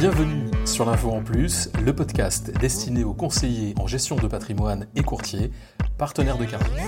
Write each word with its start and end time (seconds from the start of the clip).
Bienvenue 0.00 0.46
sur 0.64 0.86
l'Info 0.86 1.10
en 1.10 1.22
Plus, 1.22 1.68
le 1.84 1.94
podcast 1.94 2.50
destiné 2.58 3.04
aux 3.04 3.12
conseillers 3.12 3.74
en 3.78 3.86
gestion 3.86 4.16
de 4.16 4.26
patrimoine 4.28 4.86
et 4.96 5.02
courtiers, 5.02 5.50
partenaires 5.98 6.38
de 6.38 6.46
Cardiff. 6.46 6.82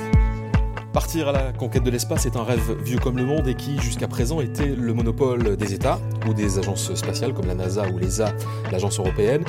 Partir 0.95 1.29
à 1.29 1.33
la 1.33 1.53
conquête 1.53 1.83
de 1.83 1.91
l'espace 1.91 2.25
est 2.25 2.39
un 2.39 2.43
rêve 2.43 2.75
vieux 2.83 2.97
comme 2.97 3.19
le 3.19 3.27
monde 3.27 3.47
et 3.49 3.55
qui, 3.55 3.79
jusqu'à 3.81 4.09
présent, 4.09 4.41
était 4.41 4.75
le 4.75 4.95
monopole 4.95 5.59
des 5.59 5.75
États 5.75 6.01
ou 6.27 6.33
des 6.33 6.59
agences 6.59 6.95
spatiales 6.95 7.35
comme 7.35 7.45
la 7.45 7.55
NASA 7.55 7.87
ou 7.91 7.99
l'ESA, 7.99 8.33
l'agence 8.71 8.99
européenne. 8.99 9.45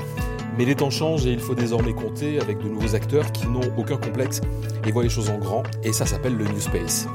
Mais 0.57 0.66
les 0.66 0.75
temps 0.75 0.89
changent 0.89 1.25
et 1.25 1.32
il 1.32 1.39
faut 1.39 1.55
désormais 1.55 1.93
compter 1.93 2.41
avec 2.41 2.57
de 2.57 2.68
nouveaux 2.68 2.95
acteurs 2.95 3.32
qui 3.32 3.48
n'ont 3.48 3.71
aucun 3.77 3.95
complexe 3.95 4.41
et 4.86 4.91
voient 4.91 5.04
les 5.04 5.09
choses 5.09 5.30
en 5.30 5.38
grand, 5.38 5.64
et 5.84 5.93
ça 5.93 6.05
s'appelle 6.05 6.36
le 6.36 6.43
New 6.43 6.59
Space. 6.59 7.07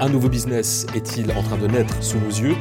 Un 0.00 0.08
nouveau 0.08 0.28
business 0.28 0.88
est-il 0.96 1.30
en 1.30 1.42
train 1.44 1.58
de 1.58 1.68
naître 1.68 2.02
sous 2.02 2.18
nos 2.18 2.30
yeux? 2.30 2.56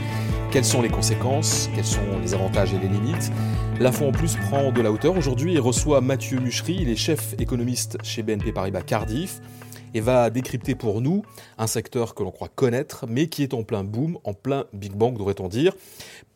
Quelles 0.52 0.66
sont 0.66 0.82
les 0.82 0.90
conséquences? 0.90 1.70
Quels 1.74 1.86
sont 1.86 2.20
les 2.22 2.34
avantages 2.34 2.74
et 2.74 2.78
les 2.78 2.90
limites? 2.90 3.32
L'info 3.80 4.06
en 4.06 4.12
plus 4.12 4.36
prend 4.36 4.72
de 4.74 4.82
la 4.82 4.92
hauteur 4.92 5.16
aujourd'hui 5.16 5.56
et 5.56 5.60
reçoit 5.60 6.02
Mathieu 6.02 6.40
Muchery, 6.42 6.78
il 6.82 6.90
est 6.90 6.98
chef 6.98 7.36
économiste 7.40 7.98
chez 8.04 8.22
BNP 8.22 8.52
Paribas 8.52 8.82
Cardiff 8.82 9.40
et 9.94 10.02
va 10.02 10.30
décrypter 10.30 10.76
pour 10.76 11.00
nous 11.00 11.24
un 11.58 11.68
secteur 11.68 12.16
que 12.16 12.24
l'on 12.24 12.32
croit 12.32 12.50
connaître 12.50 13.06
mais 13.08 13.28
qui 13.28 13.44
est 13.44 13.54
en 13.54 13.64
plein 13.64 13.86
boom, 13.86 14.18
en 14.26 14.34
plein 14.34 14.66
Big 14.74 14.92
Bang 14.92 15.18
devrait-on 15.18 15.48
dire. 15.48 15.74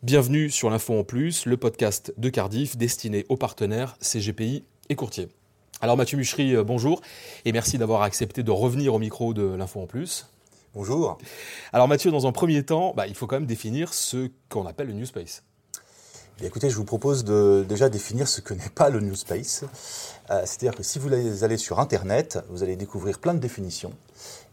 Bienvenue 0.02 0.48
sur 0.48 0.70
l'Info 0.70 0.98
en 0.98 1.04
plus, 1.04 1.44
le 1.44 1.58
podcast 1.58 2.14
de 2.16 2.30
Cardiff 2.30 2.78
destiné 2.78 3.26
aux 3.28 3.36
partenaires 3.36 3.98
CGPI 4.00 4.64
et 4.88 4.94
courtiers. 4.94 5.28
Alors 5.82 5.98
Mathieu 5.98 6.16
Muchery, 6.16 6.56
euh, 6.56 6.64
bonjour 6.64 7.02
et 7.44 7.52
merci 7.52 7.76
d'avoir 7.76 8.00
accepté 8.00 8.42
de 8.42 8.50
revenir 8.50 8.94
au 8.94 8.98
micro 8.98 9.34
de 9.34 9.42
l'Info 9.42 9.82
en 9.82 9.86
plus. 9.86 10.26
Bonjour. 10.76 11.16
Alors 11.72 11.88
Mathieu, 11.88 12.10
dans 12.10 12.26
un 12.26 12.32
premier 12.32 12.62
temps, 12.62 12.92
bah, 12.94 13.06
il 13.06 13.14
faut 13.14 13.26
quand 13.26 13.36
même 13.36 13.46
définir 13.46 13.94
ce 13.94 14.28
qu'on 14.50 14.66
appelle 14.66 14.88
le 14.88 14.92
New 14.92 15.06
Space. 15.06 15.42
Eh 16.42 16.44
écoutez, 16.44 16.68
je 16.68 16.76
vous 16.76 16.84
propose 16.84 17.24
de 17.24 17.64
déjà 17.66 17.88
définir 17.88 18.28
ce 18.28 18.42
que 18.42 18.52
n'est 18.52 18.68
pas 18.74 18.90
le 18.90 19.00
New 19.00 19.14
Space. 19.14 19.64
Euh, 20.28 20.42
c'est-à-dire 20.44 20.74
que 20.74 20.82
si 20.82 20.98
vous 20.98 21.08
allez 21.44 21.56
sur 21.56 21.80
Internet, 21.80 22.40
vous 22.50 22.62
allez 22.62 22.76
découvrir 22.76 23.20
plein 23.20 23.32
de 23.32 23.38
définitions. 23.38 23.94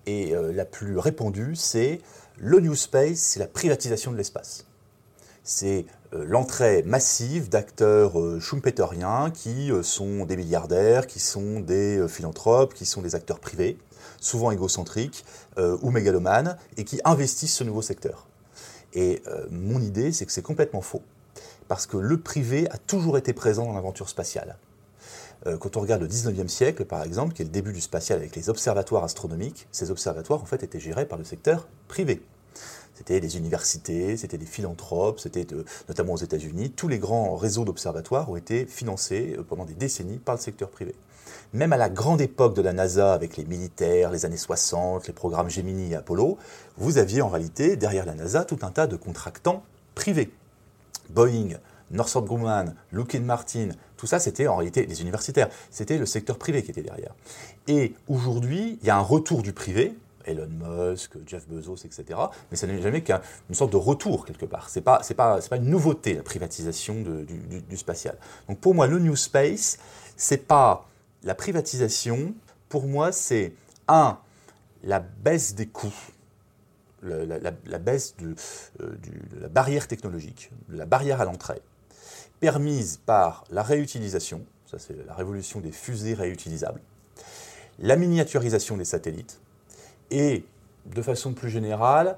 Et 0.06 0.34
euh, 0.34 0.54
la 0.54 0.64
plus 0.64 0.98
répandue, 0.98 1.58
c'est 1.58 2.00
le 2.38 2.62
New 2.62 2.74
Space, 2.76 3.18
c'est 3.18 3.42
la 3.42 3.48
privatisation 3.48 4.14
de 4.14 4.16
l'espace. 4.16 4.66
C'est 5.44 5.86
euh, 6.14 6.24
l'entrée 6.26 6.84
massive 6.84 7.50
d'acteurs 7.50 8.14
schumpeteriens 8.40 9.30
qui 9.30 9.72
sont 9.82 10.24
des 10.24 10.38
milliardaires, 10.38 11.06
qui 11.06 11.20
sont 11.20 11.60
des 11.60 12.08
philanthropes, 12.08 12.74
qui 12.74 12.86
sont 12.86 13.02
des 13.02 13.14
acteurs 13.14 13.42
privés, 13.42 13.78
souvent 14.24 14.52
égocentriques 14.52 15.26
euh, 15.58 15.78
ou 15.82 15.92
mégalomanes, 15.92 16.58
et 16.78 16.84
qui 16.84 17.00
investissent 17.04 17.56
ce 17.56 17.64
nouveau 17.64 17.82
secteur. 17.82 18.28
Et 18.94 19.22
euh, 19.28 19.46
mon 19.50 19.82
idée, 19.82 20.12
c'est 20.12 20.26
que 20.26 20.32
c'est 20.32 20.42
complètement 20.42 20.82
faux, 20.82 21.02
parce 21.68 21.86
que 21.86 21.98
le 21.98 22.18
privé 22.20 22.70
a 22.72 22.78
toujours 22.78 23.18
été 23.18 23.34
présent 23.34 23.66
dans 23.66 23.74
l'aventure 23.74 24.10
spatiale. 24.10 24.58
Euh, 25.46 25.58
quand 25.58 25.76
on 25.78 25.82
regarde 25.82 26.02
le 26.02 26.08
19e 26.08 26.48
siècle, 26.48 26.86
par 26.86 27.04
exemple, 27.04 27.34
qui 27.34 27.42
est 27.42 27.46
le 27.46 27.52
début 27.52 27.74
du 27.74 27.82
spatial 27.82 28.20
avec 28.20 28.36
les 28.36 28.50
observatoires 28.50 29.04
astronomiques, 29.04 29.68
ces 29.72 29.92
observatoires, 29.92 30.42
en 30.42 30.46
fait, 30.46 30.64
étaient 30.64 30.80
gérés 30.80 31.06
par 31.06 31.18
le 31.18 31.26
secteur 31.26 31.68
privé. 31.88 32.22
C'était 32.96 33.20
des 33.20 33.38
universités, 33.38 34.18
c'était 34.18 34.38
des 34.38 34.46
philanthropes, 34.46 35.20
c'était 35.20 35.48
notamment 35.88 36.14
aux 36.14 36.18
États-Unis. 36.18 36.72
Tous 36.72 36.88
les 36.88 37.00
grands 37.00 37.36
réseaux 37.36 37.66
d'observatoires 37.66 38.30
ont 38.30 38.36
été 38.36 38.66
financés 38.66 39.36
pendant 39.50 39.66
des 39.66 39.74
décennies 39.74 40.20
par 40.20 40.36
le 40.36 40.42
secteur 40.42 40.70
privé 40.70 40.94
même 41.54 41.72
à 41.72 41.78
la 41.78 41.90
grande 41.90 42.22
époque 42.22 42.56
de 42.56 42.62
la 42.62 42.74
NASA 42.74 43.14
avec 43.14 43.38
les 43.38 43.46
militaires, 43.46 44.12
les 44.12 44.26
années 44.26 44.38
60, 44.38 45.08
les 45.08 45.14
programmes 45.14 45.50
Gemini 45.50 45.92
et 45.92 45.96
Apollo, 45.96 46.38
vous 46.78 46.98
aviez 46.98 47.22
en 47.22 47.30
réalité 47.30 47.76
derrière 47.76 48.06
la 48.06 48.16
NASA 48.16 48.44
tout 48.44 48.60
un 48.64 48.72
tas 48.72 48.88
de 48.88 48.96
contractants 48.96 49.64
privés. 49.94 50.32
Boeing, 51.10 51.58
Northrop 51.92 52.26
Grumman, 52.26 52.74
Lockheed 52.92 53.24
Martin, 53.24 53.70
tout 53.98 54.08
ça 54.08 54.20
c'était 54.20 54.48
en 54.48 54.56
réalité 54.56 54.86
des 54.86 55.02
universitaires, 55.02 55.50
c'était 55.70 55.98
le 55.98 56.08
secteur 56.08 56.40
privé 56.40 56.64
qui 56.64 56.72
était 56.72 56.82
derrière. 56.82 57.14
Et 57.68 57.94
aujourd'hui, 58.08 58.80
il 58.82 58.88
y 58.88 58.90
a 58.90 58.98
un 58.98 59.02
retour 59.02 59.44
du 59.44 59.54
privé, 59.54 59.96
Elon 60.26 60.50
Musk, 60.50 61.12
Jeff 61.26 61.48
Bezos, 61.48 61.86
etc. 61.86 62.20
Mais 62.52 62.58
ça 62.58 62.68
n'est 62.68 62.82
jamais 62.82 63.04
qu'une 63.04 63.20
sorte 63.54 63.72
de 63.72 63.78
retour 63.78 64.26
quelque 64.26 64.46
part. 64.46 64.70
Pas, 64.84 65.00
c'est 65.04 65.16
pas, 65.16 65.42
c'est 65.42 65.50
pas 65.50 65.58
une 65.58 65.70
nouveauté 65.70 66.14
la 66.14 66.24
privatisation 66.24 66.96
du, 67.02 67.78
spatial. 67.78 68.18
Donc 68.48 68.60
pour 68.60 68.76
moi, 68.76 68.88
le 68.88 69.00
New 69.00 69.16
Space, 69.16 69.78
c'est 70.16 70.48
pas 70.48 70.88
la 71.24 71.36
privatisation, 71.36 72.34
pour 72.70 72.88
moi, 72.88 73.12
c'est 73.12 73.54
un, 73.88 74.18
la 74.84 75.00
baisse 75.00 75.56
des 75.56 75.68
coûts, 75.68 75.94
la, 77.02 77.80
baisse 77.80 78.16
euh, 78.22 78.34
de, 78.80 79.40
la 79.42 79.48
barrière 79.48 79.88
technologique, 79.88 80.52
la 80.70 80.86
barrière 80.86 81.22
à 81.22 81.26
l'entrée, 81.26 81.62
permise 82.40 82.98
par 82.98 83.46
la 83.50 83.64
réutilisation, 83.64 84.46
ça 84.66 84.80
c'est 84.80 85.06
la 85.06 85.14
révolution 85.14 85.60
des 85.60 85.72
fusées 85.72 86.14
réutilisables, 86.14 86.82
la 87.80 87.96
miniaturisation 87.96 88.78
des 88.78 88.86
satellites, 88.86 89.40
et 90.14 90.46
de 90.86 91.02
façon 91.02 91.34
plus 91.34 91.50
générale, 91.50 92.18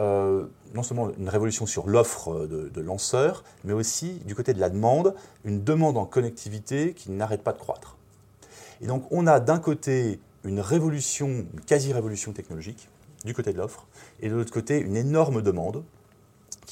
euh, 0.00 0.46
non 0.74 0.82
seulement 0.82 1.10
une 1.16 1.28
révolution 1.28 1.64
sur 1.64 1.86
l'offre 1.86 2.46
de, 2.46 2.68
de, 2.68 2.80
lanceurs, 2.80 3.44
mais 3.64 3.72
aussi 3.72 4.20
du 4.26 4.34
côté 4.34 4.52
de 4.52 4.60
la 4.60 4.68
demande, 4.68 5.14
une 5.44 5.62
demande 5.62 5.96
en 5.96 6.04
connectivité 6.04 6.92
qui 6.92 7.10
n'arrête 7.12 7.42
pas 7.42 7.52
de 7.52 7.58
croître. 7.58 7.96
Et 8.82 8.86
donc 8.86 9.06
on 9.10 9.26
a 9.26 9.40
d'un 9.40 9.58
côté 9.58 10.20
une 10.44 10.60
révolution, 10.60 11.28
une 11.28 11.60
quasi-révolution 11.66 12.32
technologique 12.32 12.88
du 13.24 13.32
côté 13.32 13.52
de 13.52 13.58
l'offre, 13.58 13.86
et 14.20 14.28
de 14.28 14.34
l'autre 14.34 14.52
côté 14.52 14.78
une 14.78 14.96
énorme 14.96 15.40
demande 15.40 15.82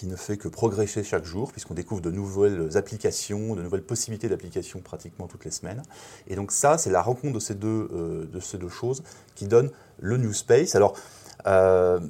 qui 0.04 0.10
ne 0.10 0.16
fait 0.16 0.37
que 0.37 0.48
progresser 0.48 1.03
chaque 1.03 1.25
jour, 1.25 1.50
puisqu'on 1.50 1.72
découvre 1.72 2.03
de 2.03 2.10
nouvelles 2.10 2.76
applications, 2.76 3.54
de 3.54 3.62
nouvelles 3.62 3.82
possibilités 3.82 4.28
d'application 4.28 4.81
pratiquement 4.81 5.26
toutes 5.28 5.47
les 5.47 5.50
semaines. 5.50 5.82
Et 6.28 6.37
donc 6.37 6.53
ça, 6.53 6.76
c'est 6.76 6.91
la 6.91 7.00
rencontre 7.00 7.32
de 7.32 7.41
ces 7.41 7.54
deux, 7.54 7.88
euh, 7.94 8.69
choses 8.69 9.03
qui 9.34 9.47
donne 9.47 9.70
le 10.00 10.19
New 10.19 10.34
Space. 10.34 10.75
Alors, 10.75 10.94
euh, 11.47 12.00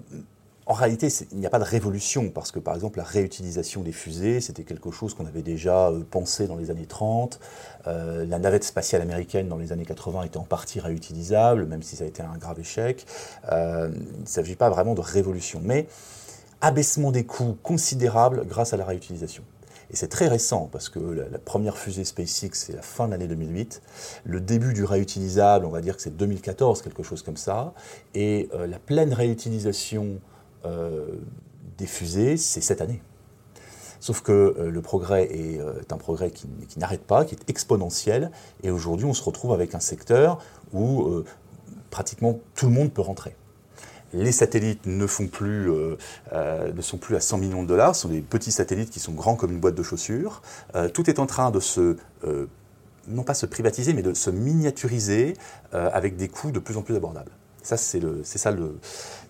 en 0.66 0.72
réalité, 0.72 1.06
il 1.30 1.38
n'y 1.38 1.46
a 1.46 1.50
pas 1.50 1.60
de 1.60 1.64
révolution, 1.64 2.30
parce 2.30 2.50
que 2.50 2.58
par 2.58 2.74
exemple, 2.74 2.98
la 2.98 3.04
réutilisation 3.04 3.82
des 3.82 3.92
fusées, 3.92 4.40
c'était 4.40 4.64
quelque 4.64 4.90
chose 4.90 5.14
qu'on 5.14 5.26
avait 5.26 5.42
déjà 5.42 5.90
euh, 5.90 6.02
pensé 6.10 6.48
dans 6.48 6.56
les 6.56 6.72
années 6.72 6.86
30. 6.86 7.38
Euh, 7.86 8.24
la 8.26 8.40
navette 8.40 8.64
spatiale 8.64 9.02
américaine 9.02 9.46
dans 9.46 9.58
les 9.58 9.70
années 9.70 9.86
80 9.86 10.24
était 10.24 10.38
en 10.38 10.44
partie 10.44 10.80
réutilisable, 10.80 11.66
même 11.66 11.84
si 11.84 11.94
ça 11.94 12.02
a 12.02 12.06
été 12.08 12.22
un 12.22 12.38
grave 12.38 12.58
échec. 12.58 13.06
Il 13.52 13.52
ne 13.52 14.26
s'agit 14.26 14.56
pas 14.56 14.68
vraiment 14.68 14.94
de 14.94 15.00
révolution, 15.00 15.60
mais 15.62 15.86
abaissement 16.64 17.12
des 17.12 17.24
coûts 17.24 17.56
considérable 17.62 18.44
grâce 18.46 18.72
à 18.72 18.76
la 18.76 18.84
réutilisation. 18.84 19.44
Et 19.90 19.96
c'est 19.96 20.08
très 20.08 20.28
récent, 20.28 20.68
parce 20.72 20.88
que 20.88 20.98
la, 20.98 21.38
première 21.38 21.76
fusée 21.76 22.04
SpaceX, 22.04 22.50
c'est 22.54 22.72
la 22.74 22.82
fin 22.82 23.06
de 23.06 23.12
l'année 23.12 23.28
2008. 23.28 23.82
Le 24.24 24.40
début 24.40 24.72
du 24.72 24.84
réutilisable, 24.84 25.66
on 25.66 25.70
va 25.70 25.82
dire 25.82 25.96
que 25.96 26.02
c'est 26.02 26.16
2014, 26.16 26.82
quelque 26.82 27.02
chose 27.02 27.22
comme 27.22 27.36
ça. 27.36 27.74
Et 28.14 28.48
la 28.54 28.78
pleine 28.78 29.12
réutilisation 29.12 30.20
euh, 30.64 31.06
des 31.76 31.86
fusées, 31.86 32.36
c'est 32.36 32.60
cette 32.60 32.80
année. 32.80 33.02
Sauf 33.98 34.20
que 34.20 34.32
euh, 34.32 34.70
le 34.70 34.80
progrès 34.80 35.24
est, 35.24 35.58
euh, 35.58 35.82
un 35.90 35.96
progrès 35.96 36.30
qui, 36.30 36.46
n'arrête 36.76 37.02
pas, 37.02 37.24
qui 37.24 37.34
est 37.34 37.50
exponentiel, 37.50 38.30
et 38.62 38.70
aujourd'hui 38.70 39.06
on 39.06 39.14
se 39.14 39.22
retrouve 39.22 39.52
avec 39.52 39.74
un 39.74 39.80
secteur 39.80 40.38
où 40.72 41.22
pratiquement 41.90 42.38
tout 42.54 42.66
le 42.66 42.72
monde 42.72 42.92
peut 42.92 43.02
rentrer. 43.02 43.34
Les 44.14 44.32
satellites 44.32 44.86
ne, 44.86 45.06
font 45.06 45.26
plus, 45.26 45.70
ne 46.32 46.82
sont 46.82 46.98
plus 46.98 47.16
à 47.16 47.20
100 47.20 47.38
millions 47.38 47.62
de 47.62 47.68
dollars, 47.68 47.94
ce 47.94 48.02
sont 48.02 48.08
des 48.08 48.20
petits 48.20 48.52
satellites 48.52 48.90
qui 48.90 49.00
sont 49.00 49.12
grands 49.12 49.34
comme 49.34 49.50
une 49.50 49.60
boîte 49.60 49.74
de 49.74 49.82
chaussures. 49.82 50.40
tout 50.92 51.10
est 51.10 51.18
en 51.18 51.26
train 51.26 51.50
de 51.50 51.60
se 51.60 51.96
non 53.08 53.22
pas 53.22 53.34
se 53.34 53.44
privatiser, 53.44 53.92
mais 53.92 54.02
de 54.02 54.14
se 54.14 54.30
miniaturiser 54.30 55.34
avec 55.72 56.16
des 56.16 56.28
coûts 56.28 56.52
de 56.52 56.60
plus 56.60 56.76
en 56.76 56.82
plus 56.82 56.96
abordables. 56.96 57.32
Ça, 57.64 57.78
c'est 57.78 57.98
ça, 58.24 58.50
le, 58.50 58.78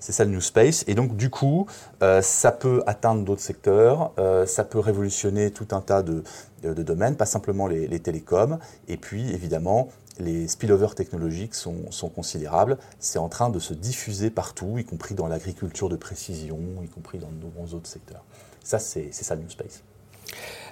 ça 0.00 0.24
le 0.24 0.30
New 0.32 0.40
Space. 0.40 0.84
Et 0.88 0.94
donc, 0.96 1.16
du 1.16 1.30
coup, 1.30 1.68
euh, 2.02 2.20
ça 2.20 2.50
peut 2.50 2.82
atteindre 2.84 3.24
d'autres 3.24 3.40
secteurs, 3.40 4.12
euh, 4.18 4.44
ça 4.44 4.64
peut 4.64 4.80
révolutionner 4.80 5.52
tout 5.52 5.68
un 5.70 5.80
tas 5.80 6.02
de, 6.02 6.24
de, 6.64 6.82
domaines, 6.82 7.16
pas 7.16 7.26
simplement 7.26 7.68
les, 7.68 8.00
télécoms. 8.00 8.58
Et 8.88 8.96
puis, 8.96 9.32
évidemment, 9.32 9.88
les 10.18 10.48
spillovers 10.48 10.96
technologiques 10.96 11.54
sont, 11.54 11.92
sont 11.92 12.08
considérables. 12.08 12.76
C'est 12.98 13.20
en 13.20 13.28
train 13.28 13.50
de 13.50 13.60
se 13.60 13.72
diffuser 13.72 14.30
partout, 14.30 14.78
y 14.78 14.84
compris 14.84 15.14
dans 15.14 15.28
l'agriculture 15.28 15.88
de 15.88 15.96
précision, 15.96 16.58
y 16.82 16.88
compris 16.88 17.18
dans 17.18 17.30
de 17.30 17.40
nombreux 17.40 17.74
autres 17.74 17.88
secteurs. 17.88 18.24
Ça, 18.64 18.80
c'est 18.80 19.12
ça 19.12 19.36
le 19.36 19.42
New 19.42 19.50
Space. 19.50 19.84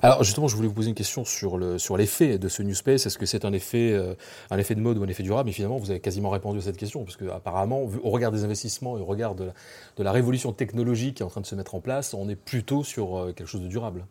Alors 0.03 0.25
justement, 0.25 0.49
je 0.49 0.57
voulais 0.57 0.69
vous 0.69 0.75
poser 0.75 0.89
une 0.89 0.95
question 0.95 1.25
sur 1.25 1.59
le 1.59 1.79
sur 1.79 1.97
l'effet 1.97 2.39
de 2.39 2.49
ce 2.49 2.63
New 2.63 2.75
Space. 2.75 3.07
Est-ce 3.07 3.19
que 3.19 3.27
c'est 3.27 3.45
un 3.45 3.53
effet 3.53 3.93
euh, 3.93 4.15
un 4.51 4.59
effet 4.59 4.75
de 4.75 4.81
mode 4.81 4.99
ou 4.99 5.05
un 5.05 5.09
effet 5.09 5.23
durable? 5.23 5.51
Et 5.51 5.53
finalement, 5.53 5.79
vous 5.79 5.91
avez 5.91 6.01
quasiment 6.01 6.31
répondu 6.31 6.59
à 6.59 6.63
cette 6.63 6.77
question, 6.77 7.05
parce 7.05 7.17
que 7.17 7.27
apparemment, 7.27 7.83
au 8.03 8.11
regard 8.11 8.33
des 8.33 8.45
investissements 8.45 8.99
et 8.99 9.01
au 9.01 9.05
regard 9.05 9.35
de 9.35 9.53
la, 9.99 10.13
révolution 10.13 10.53
technologique 10.53 11.17
qui 11.17 11.23
est 11.23 11.27
en 11.27 11.31
train 11.31 11.41
de 11.41 11.47
se 11.47 11.55
mettre 11.55 11.75
en 11.75 11.81
place, 11.81 12.15
on 12.15 12.29
est 12.29 12.37
plutôt 12.37 12.85
sur 12.85 13.17
euh, 13.17 13.33
quelque 13.33 13.47
chose 13.47 13.63
de 13.63 13.69
durable. 13.69 14.05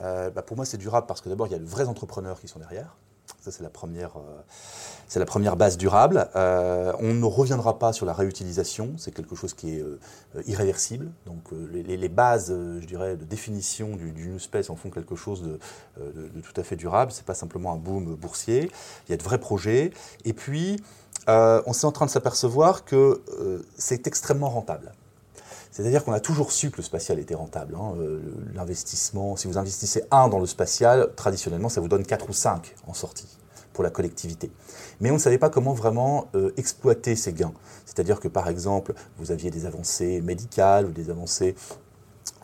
Euh, 0.00 0.30
bah, 0.30 0.42
pour 0.42 0.56
moi, 0.56 0.64
c'est 0.64 0.78
durable 0.78 1.06
parce 1.06 1.20
que 1.20 1.28
d'abord, 1.28 1.46
il 1.46 1.52
y 1.52 1.56
a 1.56 1.58
de 1.58 1.64
vrais 1.64 1.88
entrepreneurs 1.88 2.40
qui 2.40 2.48
sont 2.48 2.58
derrière. 2.58 2.96
Ça, 3.44 3.50
c'est 3.50 3.62
la 3.62 5.26
première, 5.26 5.56
base 5.56 5.76
durable. 5.76 6.28
on 6.34 7.14
ne 7.14 7.24
reviendra 7.26 7.78
pas 7.78 7.92
sur 7.92 8.06
la 8.06 8.14
réutilisation. 8.14 8.94
C'est 8.96 9.12
quelque 9.12 9.36
chose 9.36 9.52
qui 9.52 9.74
est 9.76 9.84
irréversible. 10.46 11.10
Donc, 11.26 11.42
les, 11.70 12.08
bases, 12.08 12.48
je 12.48 12.86
dirais, 12.86 13.16
de 13.16 13.24
définition 13.24 13.96
du, 13.96 14.38
Space 14.38 14.70
en 14.70 14.76
font 14.76 14.88
quelque 14.88 15.14
chose 15.14 15.42
de, 15.42 15.58
tout 16.40 16.58
à 16.58 16.62
fait 16.62 16.76
durable. 16.76 17.12
C'est 17.12 17.26
pas 17.26 17.34
simplement 17.34 17.74
un 17.74 17.76
boom 17.76 18.14
boursier. 18.14 18.70
Il 19.08 19.10
y 19.10 19.14
a 19.14 19.18
de 19.18 19.22
vrais 19.22 19.38
projets. 19.38 19.92
Et 20.24 20.32
puis, 20.32 20.82
on 21.28 21.72
s'est 21.74 21.86
en 21.86 21.92
train 21.92 22.06
de 22.06 22.10
s'apercevoir 22.10 22.86
que 22.86 23.20
c'est 23.76 24.06
extrêmement 24.06 24.48
rentable. 24.48 24.94
C'est-à-dire 25.74 26.04
qu'on 26.04 26.12
a 26.12 26.20
toujours 26.20 26.52
su 26.52 26.70
que 26.70 26.76
le 26.76 26.84
spatial 26.84 27.18
était 27.18 27.34
rentable. 27.34 27.74
Hein. 27.74 27.94
Euh, 27.98 28.20
l'investissement, 28.54 29.34
si 29.34 29.48
vous 29.48 29.58
investissez 29.58 30.04
un 30.12 30.28
dans 30.28 30.38
le 30.38 30.46
spatial, 30.46 31.08
traditionnellement, 31.16 31.68
ça 31.68 31.80
vous 31.80 31.88
donne 31.88 32.06
4 32.06 32.30
ou 32.30 32.32
5 32.32 32.76
en 32.86 32.94
sortie 32.94 33.26
pour 33.72 33.82
la 33.82 33.90
collectivité. 33.90 34.52
Mais 35.00 35.10
on 35.10 35.14
ne 35.14 35.18
savait 35.18 35.36
pas 35.36 35.50
comment 35.50 35.72
vraiment 35.72 36.28
euh, 36.36 36.52
exploiter 36.56 37.16
ces 37.16 37.32
gains. 37.32 37.52
C'est-à-dire 37.86 38.20
que, 38.20 38.28
par 38.28 38.48
exemple, 38.48 38.94
vous 39.18 39.32
aviez 39.32 39.50
des 39.50 39.66
avancées 39.66 40.20
médicales 40.20 40.86
ou 40.86 40.92
des 40.92 41.10
avancées 41.10 41.56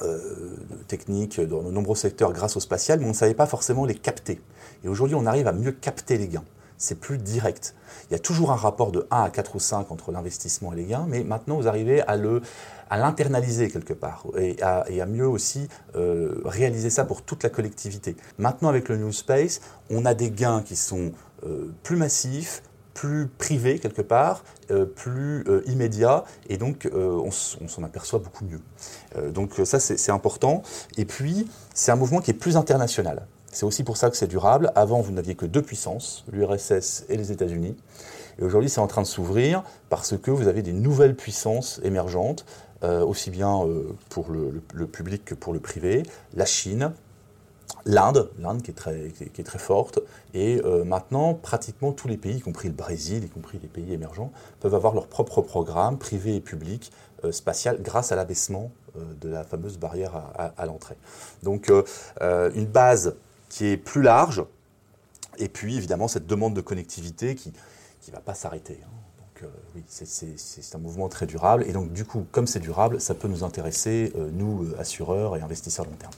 euh, 0.03 0.57
techniques 0.89 1.41
dans 1.41 1.63
de 1.63 1.71
nombreux 1.71 1.95
secteurs 1.95 2.33
grâce 2.33 2.57
au 2.57 2.61
spatial, 2.61 2.99
mais 2.99 3.07
on 3.07 3.11
ne 3.11 3.15
savait 3.15 3.35
pas 3.35 3.47
forcément 3.47 3.85
les 3.85 3.95
capter. 3.95 4.41
Et 4.83 4.89
aujourd'hui, 4.89 5.15
on 5.15 5.25
arrive 5.25 5.47
à 5.47 5.53
mieux 5.53 5.71
capter 5.71 6.19
les 6.19 6.27
gains 6.27 6.43
c'est 6.81 6.99
plus 6.99 7.19
direct. 7.19 7.75
Il 8.11 8.15
y 8.15 8.17
a 8.17 8.19
toujours 8.19 8.51
un 8.51 8.57
rapport 8.57 8.91
de 8.91 9.07
1 9.13 9.23
à 9.23 9.31
4 9.31 9.55
ou 9.55 9.61
5 9.61 9.93
entre 9.93 10.11
l'investissement 10.11 10.73
et 10.73 10.77
les 10.77 10.85
gains, 10.85 11.07
mais 11.07 11.23
maintenant 11.23 11.57
vous 11.57 11.69
arrivez 11.69 12.03
à 12.03 12.17
le 12.17 12.43
à 12.89 12.99
l'internaliser 12.99 13.71
quelque 13.71 13.93
part 13.93 14.27
et 14.37 14.61
à, 14.63 15.07
mieux 15.07 15.29
aussi 15.29 15.69
euh, 15.95 16.41
réaliser 16.45 16.91
ça 16.91 17.05
pour 17.05 17.23
toute 17.23 17.45
la 17.45 17.49
collectivité. 17.49 18.17
Maintenant 18.39 18.69
avec 18.69 18.89
le 18.89 18.97
New 18.97 19.13
Space, 19.13 19.61
on 19.91 20.05
a 20.05 20.13
des 20.13 20.33
gains 20.33 20.63
qui 20.63 20.75
sont 20.75 21.13
euh, 21.47 21.73
plus 21.85 21.95
massifs, 21.95 22.65
plus 22.93 23.29
privés 23.29 23.79
quelque 23.79 24.03
part, 24.03 24.43
euh, 24.73 24.87
plus 24.87 25.45
immédiats, 25.67 26.25
et 26.49 26.57
donc 26.57 26.91
on, 26.93 27.31
s'en 27.31 27.85
aperçoit 27.85 28.19
beaucoup 28.19 28.45
mieux. 28.45 29.31
donc 29.31 29.53
ça 29.65 29.79
c'est 29.79 30.11
important. 30.11 30.63
Et 30.97 31.05
puis 31.05 31.49
c'est 31.73 31.93
un 31.93 31.97
mouvement 31.97 32.21
qui 32.21 32.33
est 32.33 32.35
plus 32.35 32.57
international. 32.57 33.25
C'est 33.53 33.67
aussi 33.67 33.83
pour 33.83 33.97
ça 33.97 34.11
que 34.11 34.17
c'est 34.17 34.29
durable. 34.29 34.71
Avant, 34.77 35.01
vous 35.01 35.13
n'aviez 35.13 35.35
que 35.35 35.47
deux 35.47 35.63
puissances, 35.63 36.25
l'URSS 36.33 37.05
et 37.09 37.17
les 37.17 37.33
États-Unis. 37.33 37.77
Et 38.39 38.45
aujourd'hui, 38.45 38.71
c'est 38.71 38.81
en 38.81 38.87
train 38.87 39.03
de 39.03 39.07
s'ouvrir 39.07 39.65
parce 39.89 40.17
que 40.17 40.31
vous 40.31 40.47
avez 40.47 40.63
des 40.63 40.73
nouvelles 40.73 41.17
puissances 41.17 41.81
émergentes, 41.83 42.45
euh, 42.85 43.05
aussi 43.05 43.31
bien 43.31 43.63
euh, 43.67 43.95
pour 44.09 44.31
le, 44.31 44.87
public 44.87 45.25
que 45.25 45.35
pour 45.35 45.53
le 45.53 45.59
privé. 45.59 46.05
La 46.35 46.47
Chine, 46.47 46.93
l'Inde, 47.85 48.31
l'Inde 48.39 48.63
qui, 48.63 48.71
est 48.71 49.45
très, 49.45 49.59
forte. 49.59 49.99
Et 50.33 50.63
euh, 50.65 50.85
maintenant, 50.85 51.35
pratiquement 51.35 51.91
tous 51.91 52.07
les 52.07 52.17
pays, 52.17 52.37
y 52.37 52.41
compris 52.41 52.69
le 52.69 52.75
Brésil, 52.75 53.25
y 53.25 53.29
compris 53.29 53.59
les 53.61 53.69
pays 53.69 53.93
émergents, 53.93 54.31
peuvent 54.61 54.77
avoir 54.77 54.95
leur 54.95 55.09
propre 55.09 55.43
programme, 55.43 55.99
privé 55.99 56.37
et 56.37 56.41
public, 56.41 56.93
spatial, 57.33 57.83
grâce 57.83 58.13
à 58.13 58.17
l'abaissement 58.17 58.71
de 59.21 59.29
la 59.29 59.45
fameuse 59.45 59.77
barrière 59.77 60.13
à 60.57 60.65
l'entrée. 60.65 60.97
Donc, 61.43 61.71
une 62.21 62.65
base 62.65 63.15
qui 63.51 63.67
est 63.67 63.77
plus 63.77 64.01
large, 64.01 64.43
et 65.37 65.49
puis 65.49 65.77
évidemment 65.77 66.09
cette 66.09 66.27
demande 66.27 66.55
de 66.55 66.63
connectivité 66.63 67.35
qui 67.35 67.53
ne 68.09 68.13
va 68.13 68.21
pas 68.21 68.35
s'arrêter. 68.35 68.79
Hein. 68.83 69.01
Donc 69.19 69.43
euh, 69.43 69.75
oui, 69.75 69.83
c'est 69.87 70.75
un 70.75 70.79
mouvement 70.79 71.09
très 71.11 71.27
durable, 71.27 71.65
et 71.69 71.73
donc 71.73 71.93
du 71.93 72.07
coup, 72.07 72.25
comme 72.33 72.47
c'est 72.47 72.61
durable, 72.61 73.01
ça 73.01 73.15
peut 73.15 73.29
nous 73.29 73.45
intéresser, 73.45 74.13
euh, 74.17 74.31
nous, 74.33 74.65
euh, 74.65 74.77
assureurs 74.79 75.37
et 75.37 75.43
investisseurs 75.43 75.85
long 75.85 75.97
terme. 75.99 76.13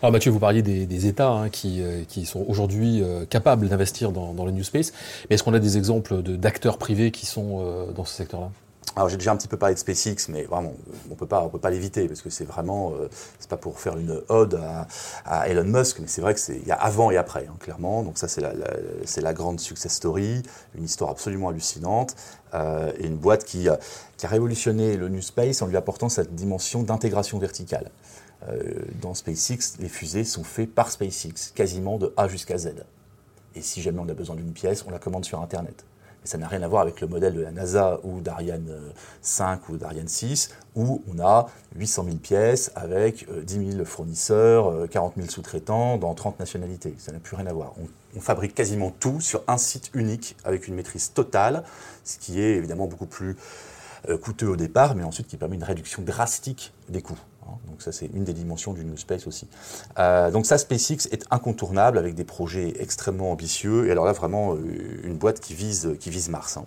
Alors 0.00 0.10
Mathieu, 0.10 0.32
vous 0.32 0.40
parliez 0.40 0.62
des, 0.62 1.06
États 1.06 1.30
hein, 1.30 1.48
qui, 1.48 1.80
qui, 2.08 2.26
sont 2.26 2.44
aujourd'hui 2.48 3.04
capables 3.30 3.68
d'investir 3.68 4.10
dans, 4.10 4.34
dans, 4.34 4.44
le 4.44 4.50
New 4.50 4.64
Space, 4.64 4.92
mais 5.30 5.34
est-ce 5.34 5.44
qu'on 5.44 5.54
a 5.54 5.60
des 5.60 5.78
exemples 5.78 6.22
d'acteurs 6.22 6.76
privés 6.76 7.12
qui 7.12 7.24
sont 7.24 7.92
dans 7.94 8.04
ce 8.04 8.12
secteur-là? 8.16 8.50
Alors 8.94 9.08
j'ai 9.08 9.16
déjà 9.16 9.32
un 9.32 9.36
petit 9.36 9.48
peu 9.48 9.56
parlé 9.56 9.74
de 9.74 9.80
SpaceX, 9.80 10.28
mais 10.28 10.44
vraiment, 10.44 10.74
on 11.10 11.14
peut 11.14 11.26
pas, 11.26 11.42
on 11.42 11.48
peut 11.48 11.58
pas 11.58 11.70
l'éviter 11.70 12.06
parce 12.08 12.20
que 12.20 12.30
c'est 12.30 12.44
vraiment, 12.44 12.92
euh, 12.92 13.08
c'est 13.38 13.48
pas 13.48 13.56
pour 13.56 13.80
faire 13.80 13.96
une 13.96 14.20
ode 14.28 14.60
à, 15.24 15.48
Elon 15.48 15.64
Musk, 15.64 15.98
mais 16.00 16.06
c'est 16.06 16.20
vrai 16.20 16.34
que 16.34 16.40
c'est, 16.40 16.56
il 16.56 16.66
y 16.66 16.72
a 16.72 16.76
avant 16.76 17.10
et 17.10 17.16
après, 17.16 17.46
hein, 17.48 17.56
clairement. 17.58 18.02
Donc 18.02 18.18
ça 18.18 18.28
c'est 18.28 18.40
la, 18.40 18.52
c'est 19.04 19.22
la 19.22 19.32
grande 19.32 19.60
success 19.60 19.94
story, 19.94 20.42
une 20.74 20.84
histoire 20.84 21.10
absolument 21.10 21.48
hallucinante 21.48 22.16
euh, 22.54 22.92
et 22.98 23.06
une 23.06 23.16
boîte 23.16 23.44
qui, 23.44 23.68
qui 24.16 24.26
a 24.26 24.28
révolutionné 24.28 24.96
le 24.96 25.08
New 25.08 25.22
Space 25.22 25.62
en 25.62 25.66
lui 25.66 25.76
apportant 25.76 26.08
cette 26.08 26.34
dimension 26.34 26.82
d'intégration 26.82 27.38
verticale. 27.38 27.90
Euh, 28.48 28.82
dans 29.00 29.14
SpaceX, 29.14 29.78
les 29.78 29.88
fusées 29.88 30.24
sont 30.24 30.44
faites 30.44 30.74
par 30.74 30.90
SpaceX, 30.90 31.52
quasiment 31.54 31.98
de 31.98 32.12
A 32.16 32.28
jusqu'à 32.28 32.58
Z. 32.58 32.74
Et 33.54 33.62
si 33.62 33.82
jamais 33.82 34.00
on 34.00 34.08
a 34.08 34.14
besoin 34.14 34.36
d'une 34.36 34.52
pièce, 34.52 34.84
on 34.86 34.90
la 34.90 34.98
commande 34.98 35.24
sur 35.24 35.40
Internet. 35.40 35.84
Et 36.24 36.28
ça 36.28 36.38
n'a 36.38 36.46
rien 36.46 36.62
à 36.62 36.68
voir 36.68 36.82
avec 36.82 37.00
le 37.00 37.06
modèle 37.08 37.34
de 37.34 37.40
la 37.40 37.50
NASA 37.50 37.98
ou 38.04 38.20
d'Ariane 38.20 38.70
5 39.22 39.60
euh, 39.68 39.72
ou 39.72 39.76
d'Ariane 39.76 40.08
6, 40.08 40.50
où 40.76 41.02
on 41.12 41.20
a 41.20 41.48
800 41.76 42.04
000 42.04 42.16
pièces 42.16 42.70
avec 42.74 43.26
10 43.28 43.58
euh, 43.58 43.72
000 43.72 43.84
fournisseurs, 43.84 44.88
40 44.88 45.12
euh, 45.16 45.20
000 45.22 45.30
sous-traitants 45.32 45.98
dans 45.98 46.14
30 46.14 46.38
nationalités. 46.38 46.94
Ça 46.98 47.12
n'a 47.12 47.18
plus 47.18 47.36
rien 47.36 47.46
à 47.46 47.52
voir. 47.52 47.72
On, 48.14 48.20
fabrique 48.20 48.54
quasiment 48.54 48.90
tout 48.90 49.20
sur 49.20 49.42
un 49.48 49.56
site 49.56 49.90
unique 49.94 50.36
avec 50.44 50.68
une 50.68 50.74
maîtrise 50.74 51.12
totale, 51.14 51.64
ce 52.04 52.18
qui 52.18 52.40
est 52.40 52.56
évidemment 52.56 52.86
beaucoup 52.86 53.06
plus 53.06 53.36
coûteux 54.20 54.48
au 54.48 54.56
départ, 54.56 54.94
mais 54.94 55.02
ensuite 55.02 55.28
qui 55.28 55.38
permet 55.38 55.56
une 55.56 55.64
réduction 55.64 56.02
drastique 56.02 56.74
des 56.90 57.00
coûts. 57.00 57.18
Hein. 57.46 57.58
Donc 57.68 57.82
ça, 57.82 57.92
c'est 57.92 58.06
une 58.06 58.24
des 58.24 58.32
dimensions 58.32 58.72
du 58.72 58.84
New 58.84 58.96
Space 58.96 59.26
aussi. 59.26 59.48
Euh, 59.98 60.30
donc 60.30 60.46
ça, 60.46 60.58
SpaceX 60.58 61.08
est 61.10 61.24
incontournable 61.30 61.98
avec 61.98 62.14
des 62.14 62.24
projets 62.24 62.74
extrêmement 62.80 63.30
ambitieux. 63.32 63.88
Et 63.88 63.90
alors 63.90 64.04
là, 64.04 64.12
vraiment, 64.12 64.54
euh, 64.54 65.00
une 65.04 65.16
boîte 65.16 65.40
qui 65.40 65.54
vise, 65.54 65.96
qui 66.00 66.10
vise 66.10 66.28
Mars. 66.28 66.56
Hein. 66.56 66.66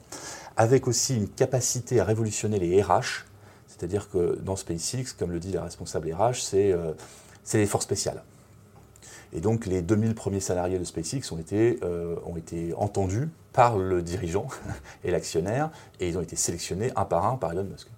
Avec 0.57 0.87
aussi 0.87 1.15
une 1.15 1.27
capacité 1.27 1.99
à 1.99 2.03
révolutionner 2.03 2.59
les 2.59 2.81
RH. 2.81 3.25
C'est-à-dire 3.67 4.09
que 4.09 4.39
dans 4.41 4.55
SpaceX, 4.55 5.13
comme 5.17 5.31
le 5.31 5.39
dit 5.39 5.51
la 5.51 5.63
responsable 5.63 6.11
RH, 6.13 6.41
c'est 6.41 6.71
euh, 6.71 6.93
l'effort 7.53 7.81
spécial. 7.81 8.23
Et 9.33 9.41
donc 9.41 9.65
les 9.65 9.81
2000 9.81 10.15
premiers 10.15 10.39
salariés 10.39 10.79
de 10.79 10.83
SpaceX 10.85 11.31
ont 11.33 11.37
été, 11.37 11.79
ont 12.25 12.37
été 12.37 12.73
entendus 12.77 13.27
par 13.51 13.77
le 13.77 14.01
dirigeant 14.01 14.47
et 15.03 15.11
l'actionnaire, 15.11 15.71
et 15.99 16.07
ils 16.07 16.17
ont 16.17 16.21
été 16.21 16.37
sélectionnés 16.37 16.91
un 16.95 17.03
par 17.03 17.25
un 17.25 17.35
par 17.35 17.51
Elon 17.51 17.65
Musk. 17.65 17.89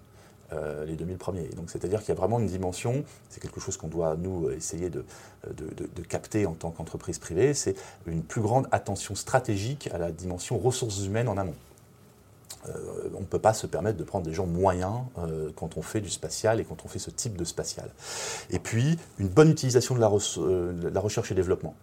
Euh, 0.54 0.86
les 0.86 0.94
2000 0.94 1.18
premiers. 1.18 1.50
C'est-à-dire 1.66 2.00
qu'il 2.00 2.08
y 2.08 2.12
a 2.12 2.14
vraiment 2.14 2.38
une 2.38 2.46
dimension, 2.46 3.04
c'est 3.28 3.38
quelque 3.38 3.60
chose 3.60 3.76
qu'on 3.76 3.88
doit 3.88 4.16
nous 4.16 4.48
essayer 4.48 4.88
de, 4.88 5.04
de, 5.46 6.02
capter 6.02 6.46
en 6.46 6.54
tant 6.54 6.70
qu'entreprise 6.70 7.18
privée, 7.18 7.52
c'est 7.52 7.76
une 8.06 8.22
plus 8.22 8.40
grande 8.40 8.66
attention 8.72 9.14
stratégique 9.14 9.90
à 9.92 9.98
la 9.98 10.10
dimension 10.10 10.56
ressources 10.56 11.04
humaines 11.04 11.28
en 11.28 11.36
amont. 11.36 11.54
Euh, 12.66 13.10
on 13.14 13.20
ne 13.20 13.26
peut 13.26 13.38
pas 13.38 13.52
se 13.52 13.66
permettre 13.66 13.98
de 13.98 14.04
prendre 14.04 14.24
des 14.24 14.32
gens 14.32 14.46
moyens 14.46 15.00
euh, 15.18 15.50
quand 15.54 15.76
on 15.76 15.82
fait 15.82 16.00
du 16.00 16.08
spatial 16.08 16.60
et 16.60 16.64
quand 16.64 16.82
on 16.82 16.88
fait 16.88 16.98
ce 16.98 17.10
type 17.10 17.36
de 17.36 17.44
spatial. 17.44 17.90
Et 18.48 18.58
puis, 18.58 18.98
une 19.18 19.28
bonne 19.28 19.50
utilisation 19.50 19.94
de 19.94 20.00
la, 20.00 20.10
la 20.90 21.00
recherche 21.00 21.30
et 21.30 21.34
développement. 21.34 21.74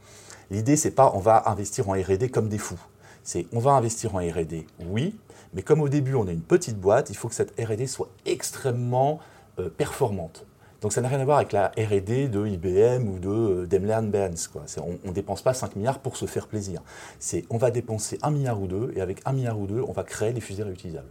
L'idée, 0.50 0.75
c'est 0.75 0.90
pas 0.90 1.12
on 1.13 1.20
va 1.20 1.50
investir 1.50 1.88
en 1.90 1.94
R&D 1.94 2.30
comme 2.30 2.50
des 2.50 2.58
fous. 2.58 2.80
C'est 3.25 3.48
on 3.51 3.60
va 3.60 3.72
investir 3.72 4.15
en 4.15 4.20
R&D, 4.20 4.67
oui, 4.88 5.15
mais 5.53 5.63
comme 5.63 5.82
au 5.82 5.89
début, 5.89 6.13
on 6.13 6.27
est 6.27 6.34
une 6.34 6.41
petite 6.41 6.79
boîte, 6.79 7.10
il 7.10 7.17
faut 7.17 7.27
que 7.27 7.34
cette 7.36 7.60
RD 7.60 7.88
soit 7.88 8.10
extrêmement 8.25 9.20
euh, 9.60 9.70
performante. 9.70 10.46
Donc 10.82 10.94
ça 10.94 11.01
n'a 11.01 11.08
rien 11.08 11.20
à 11.20 11.25
voir 11.25 11.38
avec 11.38 11.51
la 11.51 11.70
RD 11.70 12.29
de 12.29 12.46
IBM 12.46 13.08
ou 13.08 13.17
de 13.17 13.29
euh, 13.29 13.65
Daimler-Benz. 13.65 14.51
On 14.77 15.08
ne 15.08 15.12
dépense 15.12 15.41
pas 15.41 15.55
5 15.55 15.75
milliards 15.75 16.00
pour 16.00 16.17
se 16.17 16.27
faire 16.27 16.48
plaisir. 16.48 16.84
C'est 17.17 17.46
on 17.50 17.58
va 17.58 17.72
dépenser 17.72 18.20
1 18.22 18.29
milliard 18.29 18.62
ou 18.62 18.67
2, 18.67 18.94
et 18.96 19.01
avec 19.01 19.22
1 19.25 19.34
milliard 19.34 19.60
ou 19.60 19.65
2, 19.65 19.82
on 19.82 19.91
va 19.91 20.03
créer 20.03 20.32
des 20.32 20.41
fusées 20.41 20.62
réutilisables. 20.62 21.10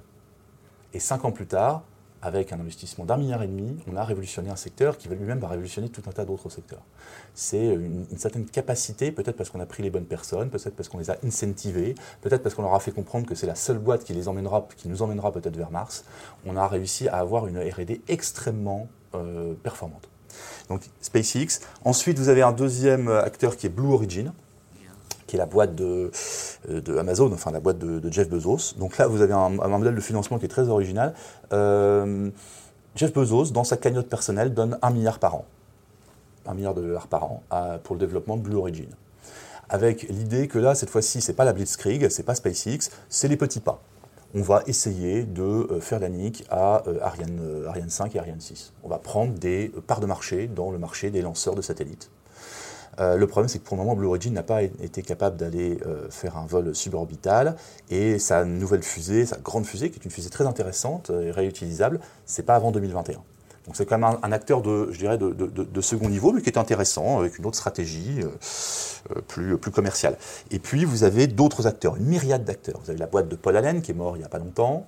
Et 0.92 1.00
5 1.00 1.24
ans 1.24 1.32
plus 1.32 1.46
tard, 1.46 1.82
avec 2.24 2.52
un 2.52 2.60
investissement 2.60 3.04
d'un 3.04 3.18
milliard 3.18 3.42
et 3.42 3.46
demi, 3.46 3.76
on 3.86 3.96
a 3.96 4.04
révolutionné 4.04 4.50
un 4.50 4.56
secteur 4.56 4.96
qui 4.96 5.08
lui-même 5.08 5.38
va 5.38 5.48
révolutionner 5.48 5.90
tout 5.90 6.02
un 6.06 6.12
tas 6.12 6.24
d'autres 6.24 6.48
secteurs. 6.48 6.82
C'est 7.34 7.66
une, 7.66 8.06
certaine 8.16 8.46
capacité, 8.46 9.12
peut-être 9.12 9.36
parce 9.36 9.50
qu'on 9.50 9.60
a 9.60 9.66
pris 9.66 9.82
les 9.82 9.90
bonnes 9.90 10.06
personnes, 10.06 10.48
peut-être 10.48 10.74
parce 10.74 10.88
qu'on 10.88 10.98
les 10.98 11.10
a 11.10 11.18
incentivés, 11.24 11.94
peut-être 12.22 12.42
parce 12.42 12.54
qu'on 12.54 12.62
leur 12.62 12.74
a 12.74 12.80
fait 12.80 12.92
comprendre 12.92 13.26
que 13.26 13.34
c'est 13.34 13.46
la 13.46 13.54
seule 13.54 13.78
boîte 13.78 14.04
qui, 14.04 14.14
les 14.14 14.28
emmènera, 14.28 14.66
qui 14.76 14.88
nous 14.88 15.02
emmènera 15.02 15.32
peut-être 15.32 15.56
vers 15.56 15.70
Mars. 15.70 16.04
On 16.46 16.56
a 16.56 16.66
réussi 16.66 17.08
à 17.08 17.18
avoir 17.18 17.46
une 17.46 17.58
R&D 17.58 18.00
extrêmement 18.08 18.88
euh, 19.14 19.54
performante. 19.62 20.08
Donc 20.68 20.82
SpaceX. 21.00 21.60
Ensuite, 21.84 22.18
vous 22.18 22.30
avez 22.30 22.42
un 22.42 22.52
deuxième 22.52 23.08
acteur 23.08 23.56
qui 23.56 23.66
est 23.66 23.70
Blue 23.70 23.92
Origin 23.92 24.32
qui 25.34 25.36
est 25.36 25.40
la 25.40 25.46
boîte 25.46 25.74
de, 25.74 26.12
euh, 26.70 26.98
Amazon, 27.00 27.32
enfin 27.32 27.50
la 27.50 27.58
boîte 27.58 27.78
de, 27.78 28.12
Jeff 28.12 28.28
Bezos. 28.28 28.78
Donc 28.78 28.98
là, 28.98 29.08
vous 29.08 29.20
avez 29.20 29.32
un, 29.32 29.48
modèle 29.48 29.96
de 29.96 30.00
financement 30.00 30.38
qui 30.38 30.44
est 30.44 30.48
très 30.48 30.68
original. 30.68 31.12
Euh, 31.52 32.30
Jeff 32.94 33.12
Bezos, 33.12 33.46
dans 33.46 33.64
sa 33.64 33.76
cagnotte 33.76 34.08
personnelle, 34.08 34.54
donne 34.54 34.78
un 34.80 34.90
milliard 34.90 35.18
par 35.18 35.34
an. 35.34 35.44
Un 36.46 36.54
milliard 36.54 36.74
de 36.74 36.82
dollars 36.82 37.08
par 37.08 37.24
an 37.24 37.42
pour 37.82 37.96
le 37.96 38.00
développement 38.00 38.36
de 38.36 38.42
Blue 38.42 38.54
Origin. 38.54 38.86
Avec 39.68 40.04
l'idée 40.04 40.46
que 40.46 40.60
là, 40.60 40.76
cette 40.76 40.90
fois-ci, 40.90 41.20
c'est 41.20 41.32
pas 41.32 41.44
la 41.44 41.52
Blitzkrieg, 41.52 42.08
c'est 42.10 42.22
pas 42.22 42.36
SpaceX, 42.36 42.90
c'est 43.08 43.26
les 43.26 43.36
petits 43.36 43.60
pas. 43.60 43.82
On 44.36 44.42
va 44.42 44.62
essayer 44.68 45.24
de 45.24 45.42
euh, 45.42 45.80
faire 45.80 45.98
la 45.98 46.10
nique 46.10 46.44
à 46.48 46.84
Ariane, 47.02 47.64
Ariane 47.66 47.90
5 47.90 48.14
et 48.14 48.20
Ariane 48.20 48.40
6. 48.40 48.72
On 48.84 48.88
va 48.88 48.98
prendre 48.98 49.32
des 49.34 49.72
parts 49.88 50.00
de 50.00 50.06
marché 50.06 50.46
dans 50.46 50.70
le 50.70 50.78
marché 50.78 51.10
des 51.10 51.22
lanceurs 51.22 51.56
de 51.56 51.62
satellites. 51.62 52.10
Le 52.98 53.24
problème, 53.26 53.48
c'est 53.48 53.58
que 53.58 53.64
pour 53.64 53.76
le 53.76 53.82
moment, 53.82 53.96
Blue 53.96 54.06
Origin 54.06 54.32
n'a 54.32 54.42
pas 54.42 54.62
été 54.62 55.02
capable 55.02 55.36
d'aller 55.36 55.78
faire 56.10 56.36
un 56.36 56.46
vol 56.46 56.74
suborbital. 56.74 57.56
Et 57.90 58.18
sa 58.18 58.44
nouvelle 58.44 58.82
fusée, 58.82 59.26
sa 59.26 59.36
grande 59.38 59.66
fusée, 59.66 59.90
qui 59.90 59.98
est 59.98 60.04
une 60.04 60.10
fusée 60.10 60.30
très 60.30 60.46
intéressante 60.46 61.10
et 61.10 61.30
réutilisable, 61.30 62.00
c'est 62.26 62.44
pas 62.44 62.54
avant 62.54 62.70
2021. 62.70 63.22
Donc 63.66 63.76
c'est 63.76 63.86
quand 63.86 63.96
même 63.96 64.18
un, 64.22 64.32
acteur 64.32 64.60
de, 64.60 64.88
je 64.92 64.98
dirais, 64.98 65.16
de, 65.16 65.80
second 65.80 66.08
niveau, 66.10 66.32
mais 66.32 66.42
qui 66.42 66.50
est 66.50 66.58
intéressant, 66.58 67.18
avec 67.18 67.38
une 67.38 67.46
autre 67.46 67.56
stratégie 67.56 68.20
euh, 68.20 68.28
euh, 69.16 69.56
plus, 69.56 69.70
commerciale. 69.70 70.18
Et 70.50 70.58
puis 70.58 70.84
vous 70.84 71.02
avez 71.02 71.26
d'autres 71.26 71.66
acteurs, 71.66 71.96
une 71.96 72.04
myriade 72.04 72.44
d'acteurs. 72.44 72.78
Vous 72.84 72.90
avez 72.90 72.98
la 72.98 73.06
boîte 73.06 73.28
de 73.28 73.36
Paul 73.36 73.56
Allen, 73.56 73.80
qui 73.80 73.92
est 73.92 73.94
mort 73.94 74.16
il 74.16 74.18
n'y 74.18 74.24
a 74.24 74.28
pas 74.28 74.38
longtemps, 74.38 74.86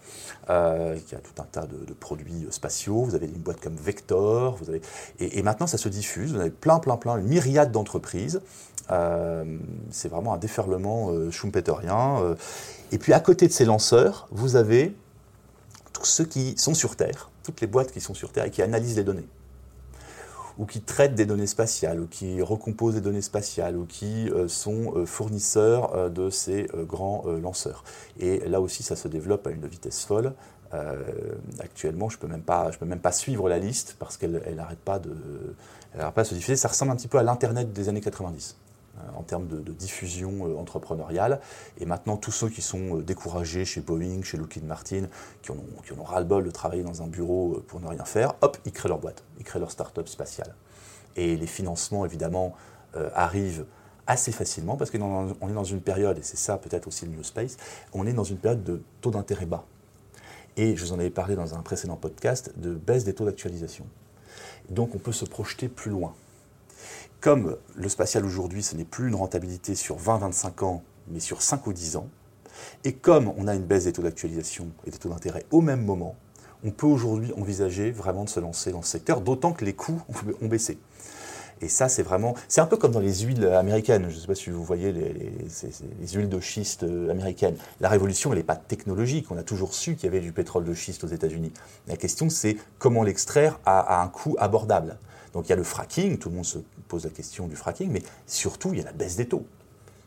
euh, 0.51 0.97
qui 1.07 1.15
a 1.15 1.19
tout 1.19 1.41
un 1.41 1.47
tas 1.51 1.67
de, 1.67 1.95
produits 1.95 2.47
spatiaux. 2.51 3.03
Vous 3.03 3.15
avez 3.15 3.27
une 3.27 3.33
boîte 3.33 3.61
comme 3.61 3.77
Vector. 3.77 4.57
Vous 4.57 4.69
avez, 4.69 4.83
et, 5.21 5.43
maintenant, 5.43 5.67
ça 5.67 5.79
se 5.79 5.89
diffuse. 5.89 6.35
Vous 6.35 6.41
avez 6.41 6.51
plein, 6.51 6.79
plein, 6.79 6.99
plein, 6.99 7.17
une 7.17 7.29
myriade 7.29 7.73
d'entreprises. 7.73 8.43
c'est 9.91 10.09
vraiment 10.09 10.35
un 10.35 10.39
déferlement 10.39 11.31
schumpeterien. 11.31 12.37
et 12.93 12.99
puis 12.99 13.15
à 13.15 13.21
côté 13.21 13.49
de 13.49 13.53
ces 13.53 13.65
lanceurs, 13.65 14.29
vous 14.31 14.57
avez 14.57 14.95
tous 15.95 16.05
ceux 16.05 16.25
qui 16.25 16.55
sont 16.59 16.75
sur 16.75 16.95
Terre 16.95 17.31
toutes 17.47 17.61
les 17.61 17.67
boîtes 17.69 17.93
qui 17.93 18.01
sont 18.01 18.15
sur 18.15 18.33
Terre 18.33 18.45
et 18.45 18.51
qui 18.51 18.61
analysent 18.61 18.97
les 18.97 19.05
données, 19.05 19.29
ou 20.59 20.67
qui 20.67 20.81
traitent 20.81 21.15
des 21.15 21.27
données 21.27 21.47
spatiales, 21.47 22.01
ou 22.01 22.07
qui 22.07 22.43
recomposent 22.43 22.95
des 22.95 23.01
données 23.01 23.23
spatiales, 23.23 23.77
ou 23.77 23.87
qui 23.87 24.29
euh, 24.31 24.49
sont 24.49 24.95
euh, 24.97 25.07
fournisseurs 25.07 25.95
euh, 25.95 26.09
de 26.09 26.29
ces 26.29 26.67
grands 26.89 27.25
lanceurs. 27.41 27.85
Et 28.19 28.41
là 28.49 28.61
aussi, 28.61 28.83
ça 28.83 28.97
se 28.97 29.07
développe 29.07 29.47
à 29.47 29.51
une 29.51 29.67
vitesse 29.67 30.05
folle. 30.05 30.33
actuellement, 31.61 32.09
je 32.09 32.17
ne 32.17 32.21
peux, 32.21 32.27
même 32.85 32.99
pas, 33.01 33.13
suivre 33.13 33.49
la 33.49 33.59
liste 33.59 33.97
parce 33.99 34.17
qu'elle 34.17 34.43
n'arrête 34.57 34.81
pas, 34.81 34.99
de, 34.99 35.15
pas 36.15 36.23
de 36.23 36.27
se 36.27 36.35
diffuser. 36.35 36.57
Ça 36.57 36.69
ressemble 36.69 36.91
un 36.93 36.97
petit 36.97 37.09
peu 37.09 37.19
à 37.19 37.23
l'Internet 37.23 37.73
des 37.73 37.89
années 37.89 38.01
90 38.01 38.57
en 39.17 39.23
termes 39.23 39.47
de, 39.47 39.73
diffusion 39.73 40.47
euh, 40.47 40.57
entrepreneuriale. 40.57 41.41
Et 41.79 41.87
maintenant, 41.87 42.17
tous 42.17 42.33
ceux 42.33 42.49
qui 42.49 42.63
sont 42.63 42.99
euh, 42.99 43.03
découragés 43.03 43.65
chez 43.65 43.81
Boeing, 43.81 44.23
chez 44.23 44.37
Lockheed 44.37 44.65
Martin, 44.65 45.07
qui 45.43 45.51
ont, 45.51 45.65
qui 45.85 45.93
ont 45.93 46.03
ras-le-bol 46.03 46.45
de 46.45 46.51
travailler 46.51 46.83
dans 46.83 47.03
un 47.03 47.07
bureau 47.07 47.55
euh, 47.55 47.65
pour 47.67 47.81
ne 47.81 47.87
rien 47.87 48.05
faire, 48.05 48.35
hop, 48.41 48.59
ils 48.65 48.73
créent 48.73 48.89
leur 48.89 48.99
boîte, 48.99 49.23
ils 49.39 49.45
créent 49.45 49.59
leur 49.59 49.71
start-up 49.71 50.09
spatiale. 50.09 50.55
Et 51.17 51.37
les 51.37 51.47
financements, 51.47 52.05
évidemment, 52.05 52.55
arrivent 53.15 53.67
assez 54.07 54.33
facilement 54.33 54.77
parce 54.77 54.91
qu'on 54.91 55.49
est 55.49 55.53
dans 55.53 55.65
une 55.65 55.81
période, 55.81 56.19
et 56.19 56.23
c'est 56.23 56.37
ça 56.37 56.59
peut-être 56.59 56.87
aussi 56.89 57.07
le 57.07 57.13
New 57.13 57.23
Space, 57.23 57.57
on 57.95 58.07
est 58.07 58.13
dans 58.13 58.25
une 58.25 58.37
période 58.37 58.63
de 58.65 58.83
taux 59.01 59.11
d'intérêt 59.11 59.47
bas. 59.47 59.65
Et 60.59 60.77
je 60.77 60.85
vous 60.85 60.93
en 60.93 60.99
avais 60.99 61.11
parlé 61.11 61.35
dans 61.35 61.55
un 61.55 61.61
précédent 61.63 61.97
podcast 61.97 62.53
de 62.57 62.75
baisse 62.75 63.05
des 63.05 63.15
taux 63.15 63.25
d'actualisation. 63.25 63.87
Donc 64.69 64.95
on 64.95 64.99
peut 64.99 65.13
se 65.13 65.25
projeter 65.25 65.69
plus 65.69 65.91
loin 65.91 66.15
comme 67.21 67.57
le 67.75 67.89
spatial 67.89 68.25
aujourd'hui, 68.25 68.63
ce 68.63 68.77
n'est 68.77 68.85
plus 68.85 69.09
une 69.09 69.15
rentabilité 69.15 69.75
sur 69.75 69.99
20-25 69.99 70.65
ans, 70.65 70.83
mais 71.09 71.21
sur 71.21 71.43
5 71.43 71.67
ou 71.67 71.73
10 71.73 71.97
ans, 71.97 72.09
et 72.85 72.95
comme 72.95 73.33
on 73.37 73.49
a 73.49 73.55
une 73.55 73.65
baisse 73.65 73.85
des 73.85 73.93
taux 73.93 74.03
d'actualisation 74.03 74.69
et 74.87 74.91
des 74.91 74.99
taux 74.99 75.09
d'intérêt 75.09 75.45
au 75.51 75.61
même 75.61 75.85
moment, 75.85 76.17
on 76.65 76.71
peut 76.71 76.87
aujourd'hui 76.87 77.33
envisager 77.37 77.91
vraiment 77.91 78.25
de 78.25 78.29
se 78.29 78.41
lancer 78.41 78.73
dans 78.73 78.83
ce 78.83 78.91
secteur, 78.91 79.21
d'autant 79.21 79.53
que 79.53 79.65
les 79.65 79.75
coûts 79.75 80.01
ont 80.43 80.47
baissé. 80.47 80.79
Et 81.63 81.69
ça, 81.69 81.89
c'est 81.89 82.03
vraiment. 82.03 82.35
C'est 82.49 82.61
un 82.61 82.67
peu 82.67 82.77
comme 82.77 82.93
dans 82.93 83.01
les 83.01 83.21
huiles 83.21 83.47
américaines. 83.47 84.07
Je 84.11 84.15
ne 84.15 84.21
sais 84.21 84.27
pas 84.27 84.35
si 84.35 84.51
vous 84.51 84.63
voyez 84.63 84.93
les, 84.93 85.13
les, 85.13 86.09
huiles 86.13 86.29
de 86.29 86.41
schiste 86.41 86.83
euh, 86.83 87.11
américaines. 87.11 87.57
La 87.81 87.89
révolution, 87.89 88.31
elle 88.33 88.39
n'est 88.39 88.45
pas 88.45 88.57
technologique. 88.57 89.31
On 89.31 89.39
a 89.39 89.43
toujours 89.43 89.73
su 89.73 89.95
qu'il 89.95 90.05
y 90.05 90.09
avait 90.09 90.21
du 90.21 90.33
pétrole 90.33 90.65
de 90.65 90.75
schiste 90.75 91.05
aux 91.05 91.09
États-Unis. 91.09 91.53
La 91.89 91.97
question, 91.97 92.29
c'est 92.29 92.59
comment 92.79 93.03
l'extraire 93.03 93.59
à, 93.65 94.03
un 94.03 94.09
coût 94.09 94.37
abordable. 94.39 94.99
Donc 95.37 95.49
il 95.49 95.51
y 95.51 95.53
a 95.53 95.57
le 95.57 95.65
fracking, 95.65 96.17
tout 96.17 96.31
le 96.31 96.35
monde 96.35 96.47
se 96.47 96.57
pose 96.89 97.05
la 97.05 97.11
question 97.11 97.47
du 97.47 97.57
fracking, 97.57 97.91
mais 97.91 98.03
surtout 98.27 98.73
il 98.73 98.79
y 98.79 98.81
a 98.81 98.85
la 98.87 98.93
baisse 98.93 99.17
des 99.17 99.27
taux. 99.27 99.45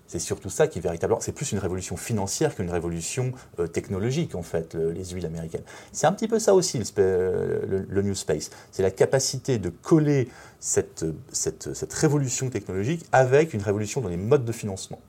C'est 0.08 0.18
surtout 0.18 0.50
ça 0.50 0.68
qui 0.68 0.80
est 0.80 0.82
véritablement. 0.82 1.20
C'est 1.20 1.34
plus 1.34 1.52
une 1.52 1.60
révolution 1.60 1.98
financière 1.98 2.56
qu'une 2.56 2.72
révolution 2.72 3.32
euh, 3.60 3.68
technologique, 3.68 4.34
en 4.34 4.42
fait, 4.42 4.74
les 4.74 5.06
huiles 5.06 5.28
américaines. 5.28 5.62
C'est 5.92 6.08
un 6.08 6.14
petit 6.14 6.28
peu 6.28 6.40
ça 6.40 6.56
aussi, 6.56 6.82
le, 6.98 8.02
New 8.02 8.16
Space. 8.16 8.50
C'est 8.72 8.82
la 8.82 8.90
capacité 8.90 9.60
de 9.60 9.70
coller 9.70 10.30
cette, 10.60 11.06
cette, 11.32 11.76
cette, 11.76 11.94
révolution 11.94 12.50
technologique 12.50 13.06
avec 13.12 13.54
une 13.54 13.62
révolution 13.62 14.02
dans 14.02 14.10
les 14.10 14.18
modes 14.18 14.46
de 14.46 14.52
financement. 14.52 15.00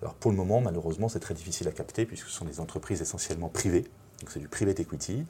Alors 0.00 0.14
pour 0.14 0.30
le 0.30 0.38
moment, 0.38 0.62
malheureusement, 0.62 1.10
c'est 1.10 1.20
très 1.20 1.34
difficile 1.34 1.68
à 1.68 1.72
capter 1.72 2.06
puisque 2.06 2.28
ce 2.28 2.32
sont 2.32 2.46
des 2.46 2.60
entreprises 2.60 3.02
essentiellement 3.02 3.50
privées 3.50 3.84
donc 4.24 4.30
c'est 4.32 4.40
du 4.40 4.48
private 4.48 4.80
equity. 4.80 5.26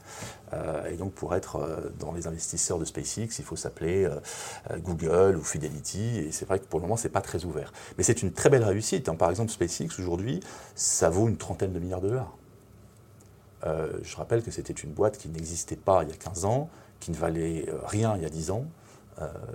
Euh, 0.52 0.88
et 0.88 0.96
donc 0.96 1.12
pour 1.14 1.34
être 1.34 1.56
euh, 1.56 1.90
dans 1.98 2.12
les 2.12 2.28
investisseurs 2.28 2.78
de 2.78 2.84
SpaceX, 2.84 3.40
il 3.40 3.44
faut 3.44 3.56
s'appeler 3.56 4.04
euh, 4.04 4.78
Google 4.78 5.36
ou 5.36 5.42
Fidelity. 5.42 6.18
Et 6.18 6.30
c'est 6.30 6.44
vrai 6.44 6.60
que 6.60 6.64
pour 6.64 6.78
le 6.78 6.84
moment, 6.84 6.96
c'est 6.96 7.08
pas 7.08 7.20
très 7.20 7.44
ouvert. 7.44 7.72
Mais 7.98 8.04
c'est 8.04 8.22
une 8.22 8.30
très 8.30 8.50
belle 8.50 8.62
réussite. 8.62 9.08
Hein. 9.08 9.16
Par 9.16 9.30
exemple, 9.30 9.50
SpaceX 9.50 9.98
aujourd'hui, 9.98 10.38
ça 10.76 11.10
vaut 11.10 11.28
une 11.28 11.36
trentaine 11.36 11.72
de 11.72 11.80
milliards 11.80 12.00
de 12.00 12.10
dollars. 12.10 12.36
je 14.02 14.16
rappelle 14.16 14.44
que 14.44 14.52
c'était 14.52 14.72
une 14.72 14.92
boîte 14.92 15.18
qui 15.18 15.28
n'existait 15.28 15.76
pas 15.76 16.04
il 16.04 16.10
y 16.10 16.12
a 16.12 16.16
15 16.16 16.44
ans, 16.44 16.70
qui 17.00 17.10
ne 17.10 17.16
valait 17.16 17.66
rien 17.86 18.14
il 18.16 18.22
y 18.22 18.26
a 18.26 18.30
10 18.30 18.52
ans. 18.52 18.64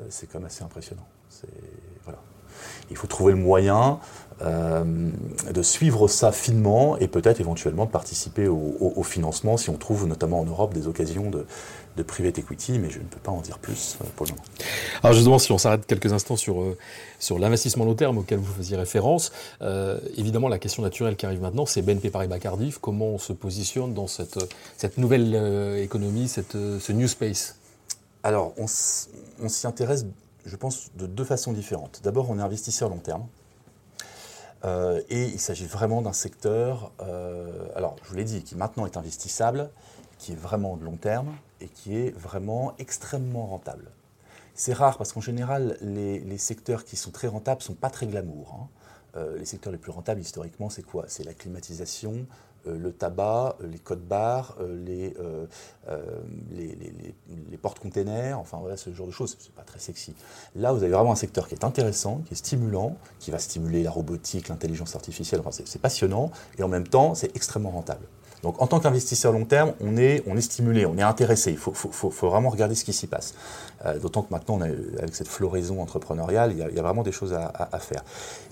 c'est 0.10 0.28
quand 0.28 0.40
même 0.40 0.48
assez 0.48 0.64
impressionnant. 0.64 1.08
Voilà. 2.04 2.20
Il 2.92 2.98
faut 2.98 3.08
trouver 3.08 3.34
le 3.34 3.40
moyen 3.40 4.00
euh, 4.42 4.86
de 5.54 5.62
suivre 5.62 6.08
ça 6.08 6.32
finement 6.32 6.98
et 6.98 7.10
peut-être 7.10 7.42
éventuellement 7.42 7.86
de 7.86 7.92
participer 7.92 8.48
au, 8.48 9.04
financement 9.04 9.58
si 9.58 9.70
on 9.70 9.76
trouve 9.76 10.08
notamment 10.08 10.40
en 10.40 10.46
Europe 10.46 10.74
des 10.74 10.88
occasions 10.88 11.30
de, 11.30 11.46
de 11.98 12.04
private 12.04 12.40
equity, 12.40 12.80
mais 12.80 12.90
je 12.90 13.00
ne 13.00 13.04
peux 13.04 13.20
pas 13.20 13.32
en 13.32 13.42
dire 13.42 13.60
plus 13.60 13.98
euh, 14.00 14.06
pour 14.16 14.28
le 14.28 14.32
moment. 14.32 14.44
Alors 15.04 15.14
justement, 15.14 15.40
si 15.40 15.52
on 15.52 15.58
s'arrête 15.58 15.86
quelques 15.86 16.14
instants 16.14 16.38
sur, 16.38 16.62
euh, 16.62 16.78
sur 17.20 17.38
l'investissement 17.38 17.84
long 17.84 17.96
terme 17.96 18.20
auquel 18.20 18.40
vous 18.40 18.54
faisiez 18.54 18.78
référence, 18.78 19.34
évidemment 20.16 20.48
la 20.48 20.60
question 20.60 20.84
naturelle 20.84 21.18
qui 21.18 21.26
arrive 21.26 21.42
maintenant, 21.42 21.66
c'est 21.66 21.82
BNP 21.82 22.10
Paribas 22.10 22.40
Cardiff, 22.40 22.78
comment 22.78 23.08
on 23.08 23.18
se 23.18 23.34
positionne 23.34 23.94
dans 23.94 24.08
cette, 24.08 24.40
cette 24.78 24.98
nouvelle 24.98 25.78
économie, 25.82 26.30
cette, 26.30 26.54
ce 26.54 26.92
new 26.94 27.08
space? 27.10 27.58
Alors 28.24 28.54
on 28.58 28.68
s'y 28.68 29.68
intéresse 29.68 30.06
je 30.46 30.56
pense, 30.56 30.92
de 30.96 31.06
deux 31.06 31.24
façons 31.24 31.54
différentes. 31.54 32.02
D'abord, 32.04 32.30
on 32.30 32.40
est 32.40 32.42
investisseur 32.42 32.90
long 32.90 33.00
terme. 33.00 33.28
Euh, 34.66 35.02
et 35.10 35.26
il 35.26 35.40
s'agit 35.40 35.66
vraiment 35.66 36.02
d'un 36.02 36.14
secteur, 36.14 36.92
euh, 37.02 37.68
alors 37.76 37.96
je 38.04 38.10
vous 38.10 38.16
l'ai 38.16 38.26
dit, 38.26 38.44
qui 38.44 38.56
maintenant 38.56 38.86
est 38.86 38.98
investissable, 38.98 39.70
qui 40.18 40.34
est 40.34 40.40
vraiment 40.40 40.76
de 40.76 40.84
long 40.84 40.98
terme 40.98 41.34
et 41.62 41.68
qui 41.68 41.96
est 41.96 42.12
vraiment 42.12 42.74
extrêmement 42.78 43.46
rentable. 43.46 43.90
C'est 44.56 44.74
rare 44.74 44.98
parce 44.98 45.14
qu'en 45.14 45.22
général, 45.22 45.78
les, 45.80 46.38
secteurs 46.38 46.84
qui 46.84 46.98
sont 46.98 47.12
très 47.12 47.30
rentables 47.30 47.62
ne 47.62 47.64
sont 47.64 47.74
pas 47.74 47.90
très 47.90 48.08
glamour. 48.08 48.54
Hein. 48.60 48.68
Euh, 49.16 49.38
les 49.38 49.46
secteurs 49.46 49.72
les 49.72 49.80
plus 49.80 49.92
rentables 49.92 50.20
historiquement, 50.20 50.70
c'est 50.70 50.84
quoi? 50.84 51.06
C'est 51.08 51.24
la 51.24 51.34
climatisation, 51.34 52.26
le 52.66 52.92
tabac, 52.92 53.56
euh, 53.62 53.68
les 53.68 53.80
codes 53.80 54.06
barres, 54.06 54.58
les, 54.60 55.14
les, 56.52 56.76
les, 57.50 57.58
portes-containers, 57.58 58.40
enfin 58.40 58.58
voilà 58.60 58.78
ce 58.78 58.94
genre 58.94 59.08
de 59.08 59.12
choses. 59.12 59.38
C'est 59.40 59.54
pas 59.54 59.64
très 59.64 59.80
sexy. 59.80 60.14
Là, 60.56 60.72
vous 60.72 60.84
avez 60.84 60.92
vraiment 60.92 61.12
un 61.12 61.16
secteur 61.16 61.48
qui 61.48 61.56
est 61.56 61.64
intéressant, 61.64 62.22
qui 62.26 62.34
est 62.34 62.38
stimulant, 62.38 62.96
qui 63.20 63.32
va 63.32 63.40
stimuler 63.40 63.84
la 63.84 63.92
robotique, 63.92 64.50
l'intelligence 64.50 64.96
artificielle. 64.96 65.42
Enfin, 65.46 65.64
c'est 65.66 65.82
passionnant 65.82 66.32
et 66.58 66.64
en 66.64 66.68
même 66.68 66.88
temps, 66.88 67.16
c'est 67.16 67.36
extrêmement 67.36 67.72
rentable. 67.72 68.06
Donc 68.44 68.62
en 68.62 68.68
tant 68.68 68.80
qu'investisseur 68.80 69.32
long 69.32 69.46
terme, 69.46 69.74
on 69.82 69.98
est, 69.98 70.24
on 70.28 70.38
est 70.38 70.42
stimulé, 70.42 70.86
on 70.86 70.98
est 70.98 71.04
intéressé. 71.04 71.52
Il 71.52 71.58
faut, 71.58 71.74
faut, 71.74 71.92
faut, 71.92 72.30
vraiment 72.30 72.50
regarder 72.50 72.76
ce 72.76 72.86
qui 72.86 72.94
s'y 72.94 73.08
passe. 73.08 73.34
Euh, 73.86 74.00
d'autant 74.00 74.22
que 74.22 74.32
maintenant, 74.32 74.60
avec 74.62 75.16
cette 75.16 75.28
floraison 75.28 75.82
entrepreneuriale, 75.82 76.52
il 76.54 76.58
y, 76.58 76.80
a, 76.80 76.82
vraiment 76.82 77.04
des 77.04 77.12
choses 77.12 77.34
à, 77.34 77.80
faire. 77.80 78.04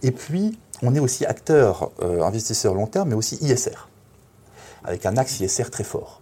Et 0.04 0.12
puis, 0.12 0.58
on 0.82 0.94
est 0.96 1.00
aussi 1.00 1.26
acteur, 1.26 1.92
euh, 2.02 2.22
investisseur 2.22 2.74
long 2.74 2.88
terme, 2.88 3.10
mais 3.10 3.16
aussi 3.16 3.36
ISR, 3.42 3.88
avec 4.88 5.06
un 5.06 5.18
axe 5.18 5.40
ISR 5.40 5.70
très 5.70 5.84
fort. 5.84 6.22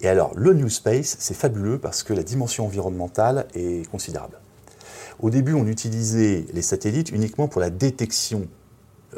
Et 0.00 0.08
alors, 0.08 0.32
le 0.36 0.54
New 0.54 0.68
Space, 0.68 1.16
c'est 1.18 1.34
fabuleux 1.34 1.78
parce 1.78 2.02
que 2.02 2.12
la 2.12 2.22
dimension 2.22 2.64
environnementale 2.64 3.46
est 3.54 3.88
considérable. 3.90 4.38
Au 5.20 5.30
début, 5.30 5.54
on 5.54 5.66
utilisait 5.66 6.46
les 6.52 6.62
satellites 6.62 7.10
uniquement 7.10 7.48
pour 7.48 7.60
la 7.60 7.70
détection 7.70 8.48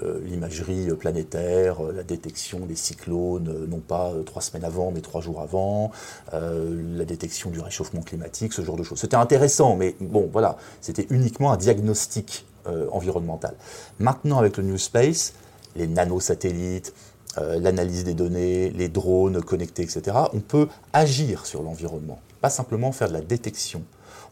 euh, 0.03 0.21
l'imagerie 0.25 0.88
planétaire, 0.99 1.83
euh, 1.85 1.93
la 1.93 2.03
détection 2.03 2.67
des 2.67 2.76
cyclones, 2.76 3.49
euh, 3.49 3.67
non 3.67 3.79
pas 3.79 4.12
trois 4.26 4.43
semaines 4.43 4.65
avant, 4.65 4.91
mais 4.91 5.00
trois 5.00 5.21
jours 5.21 5.41
avant, 5.41 5.91
la 6.33 7.05
détection 7.05 7.50
du 7.50 7.61
réchauffement 7.61 8.03
climatique, 8.03 8.53
ce 8.53 8.62
genre 8.62 8.76
de 8.76 8.83
choses. 8.83 8.99
C'était 8.99 9.17
intéressant, 9.17 9.76
mais 9.76 9.97
bon, 10.00 10.29
voilà, 10.31 10.57
c'était 10.81 11.07
uniquement 11.11 11.53
un 11.53 11.57
diagnostic 11.57 12.47
environnemental. 12.91 13.55
Maintenant, 14.00 14.38
avec 14.38 14.57
le 14.57 14.65
New 14.65 14.76
Space, 14.76 15.35
les 15.76 15.87
nanosatellites, 15.87 16.93
l'analyse 17.37 18.05
des 18.05 18.14
données, 18.14 18.71
les 18.71 18.88
drones 18.88 19.43
connectés, 19.43 19.83
etc., 19.83 20.16
on 20.33 20.40
peut 20.40 20.69
agir 20.93 21.47
sur 21.47 21.62
l'environnement, 21.62 22.21
pas 22.40 22.50
simplement 22.50 22.93
faire 22.93 23.09
de 23.09 23.12
la 23.12 23.21
détection. 23.21 23.83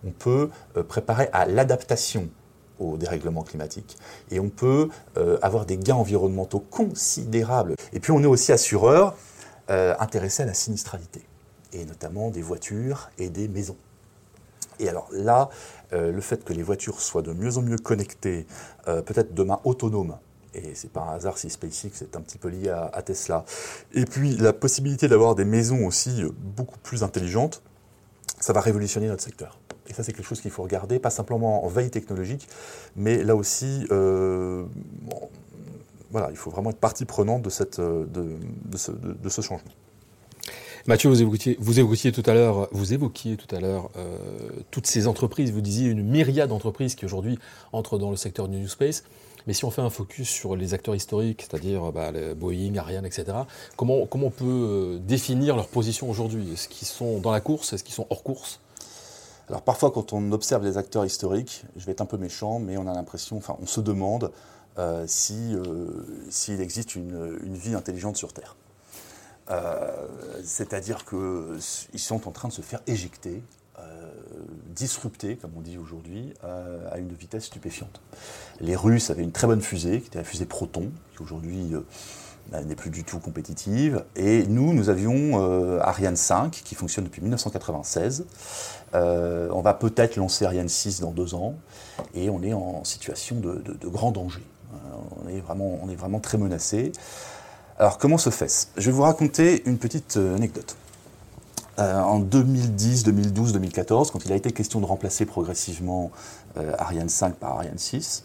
On 0.06 0.10
peut 0.10 0.50
préparer 0.88 1.28
à 1.32 1.46
l'adaptation 1.46 2.28
au 2.78 2.96
dérèglement 2.96 3.42
climatique. 3.42 3.96
Et 4.30 4.40
on 4.40 4.48
peut 4.48 4.88
euh, 5.16 5.38
avoir 5.42 5.66
des 5.66 5.76
gains 5.76 5.94
environnementaux 5.94 6.60
considérables. 6.60 7.76
Et 7.92 8.00
puis 8.00 8.12
on 8.12 8.22
est 8.22 8.26
aussi 8.26 8.52
assureur 8.52 9.16
euh, 9.70 9.94
intéressé 9.98 10.42
à 10.42 10.46
la 10.46 10.54
sinistralité, 10.54 11.22
et 11.72 11.84
notamment 11.84 12.30
des 12.30 12.42
voitures 12.42 13.10
et 13.18 13.30
des 13.30 13.48
maisons. 13.48 13.76
Et 14.80 14.88
alors 14.88 15.08
là, 15.12 15.50
le 15.92 16.20
fait 16.20 16.42
que 16.42 16.52
les 16.52 16.64
voitures 16.64 17.00
soient 17.00 17.22
de 17.22 17.32
mieux 17.32 17.58
en 17.58 17.62
mieux 17.62 17.78
connectées, 17.78 18.44
peut-être 18.84 19.32
demain 19.32 19.60
autonomes, 19.62 20.16
et 20.54 20.74
c'est 20.74 20.90
pas 20.90 21.02
un 21.02 21.14
hasard 21.14 21.38
si 21.38 21.50
SpaceX 21.50 22.02
est 22.02 22.16
un 22.16 22.20
petit 22.20 22.38
peu 22.38 22.48
lié 22.48 22.68
à, 22.68 23.02
Tesla. 23.02 23.44
Et 23.92 24.04
puis 24.04 24.36
la 24.36 24.52
possibilité 24.52 25.08
d'avoir 25.08 25.34
des 25.34 25.44
maisons 25.44 25.86
aussi 25.86 26.22
beaucoup 26.38 26.78
plus 26.78 27.02
intelligentes, 27.02 27.62
ça 28.40 28.52
va 28.52 28.60
révolutionner 28.60 29.08
notre 29.08 29.22
secteur. 29.22 29.58
Et 29.88 29.92
ça, 29.92 30.02
c'est 30.02 30.12
quelque 30.12 30.26
chose 30.26 30.40
qu'il 30.40 30.50
faut 30.50 30.62
regarder, 30.62 30.98
pas 30.98 31.10
simplement 31.10 31.64
en 31.64 31.68
veille 31.68 31.90
technologique, 31.90 32.48
mais 32.96 33.22
là 33.22 33.36
aussi, 33.36 33.86
euh, 33.90 34.64
voilà, 36.10 36.30
il 36.30 36.36
faut 36.36 36.50
vraiment 36.50 36.70
être 36.70 36.78
partie 36.78 37.04
prenante 37.04 37.42
de, 37.42 37.50
cette, 37.50 37.80
de, 37.80 38.06
de, 38.64 39.28
ce, 39.28 39.40
changement. 39.42 39.70
Mathieu, 40.86 41.10
vous 41.10 41.20
évoquiez, 41.20 41.56
vous 41.60 41.80
évoquiez 41.80 42.12
tout 42.12 42.22
à 42.24 42.34
l'heure, 42.34 42.68
vous 42.72 42.94
évoquiez 42.94 43.36
tout 43.36 43.54
à 43.54 43.60
l'heure 43.60 43.90
euh, 43.96 44.16
toutes 44.70 44.86
ces 44.86 45.06
entreprises. 45.06 45.52
Vous 45.52 45.60
disiez 45.60 45.88
une 45.88 46.02
myriade 46.02 46.48
d'entreprises 46.48 46.94
qui 46.94 47.04
aujourd'hui 47.04 47.38
entrent 47.72 47.98
dans 47.98 48.10
le 48.10 48.16
secteur 48.16 48.48
du 48.48 48.58
New 48.58 48.68
Space. 48.68 49.04
Mais 49.46 49.52
si 49.52 49.64
on 49.64 49.70
fait 49.70 49.82
un 49.82 49.90
focus 49.90 50.28
sur 50.28 50.56
les 50.56 50.72
acteurs 50.72 50.94
historiques, 50.94 51.42
c'est-à-dire 51.42 51.92
bah, 51.92 52.12
Boeing, 52.34 52.76
Ariane, 52.76 53.04
etc., 53.04 53.36
comment, 53.76 54.06
comment 54.06 54.28
on 54.28 54.30
peut 54.30 54.44
euh, 54.44 54.98
définir 54.98 55.56
leur 55.56 55.68
position 55.68 56.08
aujourd'hui? 56.08 56.52
Est-ce 56.52 56.68
qu'ils 56.68 56.88
sont 56.88 57.18
dans 57.18 57.30
la 57.30 57.40
course? 57.40 57.72
Est-ce 57.72 57.84
qu'ils 57.84 57.94
sont 57.94 58.06
hors 58.08 58.22
course? 58.22 58.60
Alors 59.48 59.60
parfois, 59.60 59.90
quand 59.90 60.14
on 60.14 60.32
observe 60.32 60.64
les 60.64 60.78
acteurs 60.78 61.04
historiques, 61.04 61.64
je 61.76 61.84
vais 61.84 61.92
être 61.92 62.00
un 62.00 62.06
peu 62.06 62.16
méchant, 62.16 62.58
mais 62.58 62.78
on 62.78 62.86
a 62.86 62.94
l'impression, 62.94 63.36
enfin, 63.36 63.56
on 63.60 63.66
se 63.66 63.80
demande 63.82 64.32
euh, 64.78 65.06
euh, 65.30 66.02
s'il 66.30 66.60
existe 66.60 66.96
une, 66.96 67.54
vie 67.54 67.74
intelligente 67.74 68.16
sur 68.16 68.32
Terre. 68.32 68.56
C'est-à-dire 70.42 71.04
qu'ils 71.04 72.00
sont 72.00 72.26
en 72.26 72.30
train 72.30 72.48
de 72.48 72.52
se 72.52 72.62
faire 72.62 72.80
éjecter 72.86 73.42
disrupté, 74.74 75.36
comme 75.36 75.52
on 75.56 75.60
dit 75.60 75.78
aujourd'hui, 75.78 76.34
euh, 76.44 76.88
à 76.92 76.98
une 76.98 77.12
vitesse 77.12 77.44
stupéfiante. 77.44 78.00
Les 78.60 78.76
Russes 78.76 79.10
avaient 79.10 79.22
une 79.22 79.32
très 79.32 79.46
bonne 79.46 79.62
fusée, 79.62 80.00
qui 80.00 80.08
était 80.08 80.18
la 80.18 80.24
fusée 80.24 80.46
Proton, 80.46 80.90
qui 81.16 81.22
aujourd'hui 81.22 81.74
euh, 81.74 82.62
n'est 82.62 82.74
plus 82.74 82.90
du 82.90 83.04
tout 83.04 83.18
compétitive. 83.18 84.04
Et 84.16 84.46
nous, 84.46 84.74
nous 84.74 84.90
avions 84.90 85.40
euh, 85.42 85.80
Ariane 85.80 86.16
5, 86.16 86.50
qui 86.50 86.74
fonctionne 86.74 87.04
depuis 87.04 87.22
1996. 87.22 88.26
on 88.92 89.62
va 89.62 89.74
peut-être 89.74 90.16
lancer 90.16 90.44
Ariane 90.44 90.68
6 90.68 91.00
dans 91.00 91.12
deux 91.12 91.34
ans, 91.34 91.54
et 92.14 92.28
on 92.28 92.42
est 92.42 92.52
en 92.52 92.84
situation 92.84 93.36
de, 93.36 93.62
de 93.62 93.88
grand 93.88 94.10
danger. 94.10 94.42
on, 95.24 95.28
est 95.28 95.40
vraiment, 95.40 95.78
on 95.82 95.88
est 95.88 95.96
vraiment 95.96 96.20
très 96.20 96.38
menacé. 96.38 96.92
Alors 97.78 97.98
comment 97.98 98.18
se 98.18 98.30
fait-ce? 98.30 98.68
Je 98.76 98.86
vais 98.86 98.92
vous 98.92 99.02
raconter 99.02 99.62
une 99.66 99.78
petite 99.78 100.16
anecdote. 100.16 100.76
Euh, 101.78 102.00
en 102.00 102.20
2010, 102.20 103.04
2012, 103.04 103.52
2014, 103.52 104.10
quand 104.10 104.24
il 104.24 104.32
a 104.32 104.36
été 104.36 104.52
question 104.52 104.80
de 104.80 104.86
remplacer 104.86 105.26
progressivement 105.26 106.12
euh, 106.56 106.72
Ariane 106.78 107.08
5 107.08 107.34
par 107.34 107.54
Ariane 107.54 107.78
6, 107.78 108.24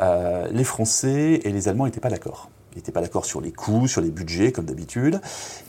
euh, 0.00 0.48
les 0.50 0.64
Français 0.64 1.40
et 1.42 1.50
les 1.50 1.68
Allemands 1.68 1.86
n'étaient 1.86 2.00
pas 2.00 2.10
d'accord. 2.10 2.50
Ils 2.72 2.76
n'étaient 2.76 2.92
pas 2.92 3.00
d'accord 3.00 3.24
sur 3.24 3.40
les 3.40 3.52
coûts, 3.52 3.88
sur 3.88 4.02
les 4.02 4.10
budgets, 4.10 4.52
comme 4.52 4.66
d'habitude. 4.66 5.20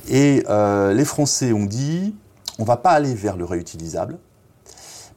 Et 0.09 0.43
les 0.43 1.05
Français 1.05 1.53
ont 1.53 1.65
dit, 1.65 2.13
on 2.59 2.63
ne 2.63 2.67
va 2.67 2.77
pas 2.77 2.91
aller 2.91 3.15
vers 3.15 3.37
le 3.37 3.45
réutilisable, 3.45 4.19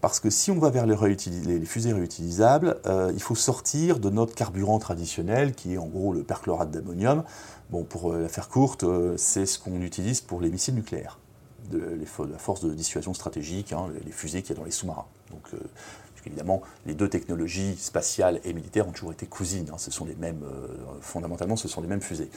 parce 0.01 0.19
que 0.19 0.31
si 0.31 0.51
on 0.51 0.59
va 0.59 0.71
vers 0.71 0.87
les, 0.87 0.97
les 1.45 1.67
fusées 1.67 1.93
réutilisables, 1.93 2.79
il 3.13 3.21
faut 3.21 3.35
sortir 3.35 3.99
de 3.99 4.09
notre 4.09 4.35
carburant 4.35 4.79
traditionnel, 4.79 5.55
qui 5.55 5.75
est 5.75 5.79
en 5.79 5.87
gros 5.87 6.15
le 6.15 6.23
perchlorate 6.23 6.71
d'ammonium. 6.71 7.25
Bon, 7.71 7.83
pour 7.83 8.13
la 8.15 8.29
faire 8.29 8.49
courte, 8.49 8.87
c'est 9.17 9.45
ce 9.45 9.59
qu'on 9.59 9.83
utilise 9.83 10.23
pour 10.23 10.41
les 10.41 10.51
missiles 10.51 10.77
nucléaires 10.77 11.19
de, 11.73 11.99
la 12.31 12.39
force 12.39 12.65
de 12.65 12.73
dissuasion 12.73 13.15
stratégique, 13.15 13.73
hein, 13.73 13.89
les 14.05 14.13
fusées 14.13 14.43
qu'il 14.43 14.51
y 14.51 14.59
a 14.59 14.59
dans 14.59 14.65
les 14.65 14.71
sous-marins. 14.71 15.07
Donc, 15.31 15.43
euh, 15.55 15.59
évidemment, 16.27 16.63
les 16.87 16.95
deux 16.95 17.09
technologies 17.09 17.77
spatiales 17.77 18.41
et 18.45 18.53
militaires 18.53 18.87
ont 18.87 18.93
toujours 18.93 19.13
été 19.13 19.27
cousines. 19.27 19.69
Hein. 19.73 19.79
ce 19.79 19.91
sont 19.91 20.05
les 20.05 20.15
mêmes, 20.15 20.43
euh, 20.45 20.69
fondamentalement, 21.01 21.57
ce 21.57 21.69
sont 21.69 21.81
les 21.81 21.89
mêmes 21.89 22.01
fusées. 22.01 22.31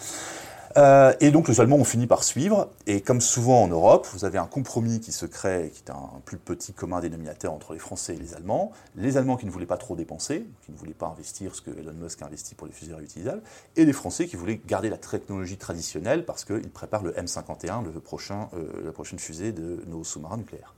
Euh, 0.77 1.13
et 1.21 1.31
donc 1.31 1.47
les 1.47 1.61
Allemands 1.61 1.77
ont 1.77 1.85
fini 1.85 2.05
par 2.05 2.23
suivre, 2.25 2.69
et 2.85 2.99
comme 2.99 3.21
souvent 3.21 3.63
en 3.63 3.67
Europe, 3.69 4.07
vous 4.11 4.25
avez 4.25 4.37
un 4.37 4.45
compromis 4.45 4.99
qui 4.99 5.13
se 5.13 5.25
crée, 5.25 5.71
qui 5.73 5.81
est 5.85 5.89
un 5.89 6.09
plus 6.25 6.37
petit 6.37 6.73
commun 6.73 6.99
dénominateur 6.99 7.53
entre 7.53 7.71
les 7.71 7.79
Français 7.79 8.15
et 8.15 8.17
les 8.17 8.33
Allemands. 8.33 8.73
Les 8.97 9.15
Allemands 9.15 9.37
qui 9.37 9.45
ne 9.45 9.51
voulaient 9.51 9.65
pas 9.65 9.77
trop 9.77 9.95
dépenser, 9.95 10.45
qui 10.65 10.73
ne 10.73 10.77
voulaient 10.77 10.93
pas 10.93 11.07
investir 11.07 11.55
ce 11.55 11.61
que 11.61 11.71
Elon 11.71 11.93
Musk 11.93 12.21
a 12.21 12.25
investi 12.25 12.55
pour 12.55 12.67
les 12.67 12.73
fusées 12.73 12.93
réutilisables, 12.93 13.41
et 13.77 13.85
les 13.85 13.93
Français 13.93 14.27
qui 14.27 14.35
voulaient 14.35 14.59
garder 14.67 14.89
la 14.89 14.97
technologie 14.97 15.57
traditionnelle 15.57 16.25
parce 16.25 16.43
qu'ils 16.43 16.69
préparent 16.69 17.03
le 17.03 17.13
M51, 17.13 17.85
le 17.85 17.99
prochain, 18.01 18.49
euh, 18.53 18.67
la 18.83 18.91
prochaine 18.91 19.19
fusée 19.19 19.53
de 19.53 19.81
nos 19.87 20.03
sous-marins 20.03 20.37
nucléaires. 20.37 20.73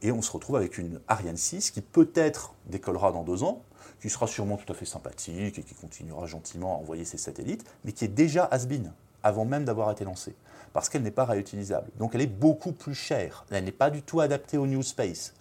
Et 0.00 0.12
on 0.12 0.22
se 0.22 0.30
retrouve 0.30 0.56
avec 0.56 0.78
une 0.78 1.00
Ariane 1.08 1.36
6 1.36 1.72
qui 1.72 1.82
peut-être 1.82 2.54
décollera 2.66 3.12
dans 3.12 3.22
deux 3.22 3.42
ans, 3.42 3.62
qui 4.00 4.08
sera 4.08 4.26
sûrement 4.26 4.56
tout 4.56 4.70
à 4.72 4.74
fait 4.74 4.86
sympathique 4.86 5.58
et 5.58 5.62
qui 5.62 5.74
continuera 5.74 6.26
gentiment 6.26 6.76
à 6.76 6.78
envoyer 6.78 7.04
ses 7.04 7.18
satellites, 7.18 7.64
mais 7.84 7.92
qui 7.92 8.06
est 8.06 8.08
déjà 8.08 8.44
has-been 8.44 8.92
avant 9.26 9.44
même 9.44 9.64
d'avoir 9.64 9.90
été 9.90 10.04
lancée, 10.04 10.34
parce 10.72 10.88
qu'elle 10.88 11.02
n'est 11.02 11.10
pas 11.10 11.24
réutilisable. 11.24 11.90
Donc 11.98 12.14
elle 12.14 12.20
est 12.20 12.26
beaucoup 12.26 12.72
plus 12.72 12.94
chère. 12.94 13.44
Elle 13.50 13.64
n'est 13.64 13.72
pas 13.72 13.90
du 13.90 14.02
tout 14.02 14.20
adaptée 14.20 14.58
au 14.58 14.66
New 14.66 14.82
Space. 14.82 15.34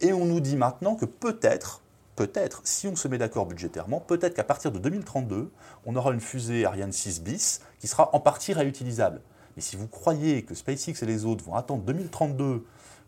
Et 0.00 0.12
on 0.12 0.24
nous 0.24 0.40
dit 0.40 0.56
maintenant 0.56 0.94
que 0.94 1.04
peut-être, 1.04 1.82
peut-être, 2.16 2.62
si 2.64 2.88
on 2.88 2.96
se 2.96 3.08
met 3.08 3.18
d'accord 3.18 3.46
budgétairement, 3.46 4.00
peut-être 4.00 4.34
qu'à 4.34 4.44
partir 4.44 4.72
de 4.72 4.78
2032, 4.78 5.50
on 5.86 5.96
aura 5.96 6.12
une 6.12 6.20
fusée 6.20 6.64
Ariane 6.64 6.92
6 6.92 7.22
bis 7.22 7.60
qui 7.78 7.88
sera 7.88 8.10
en 8.14 8.20
partie 8.20 8.52
réutilisable. 8.52 9.20
Mais 9.56 9.62
si 9.62 9.76
vous 9.76 9.88
croyez 9.88 10.42
que 10.44 10.54
SpaceX 10.54 11.02
et 11.02 11.06
les 11.06 11.24
autres 11.24 11.44
vont 11.44 11.54
attendre 11.54 11.82
2032 11.82 12.64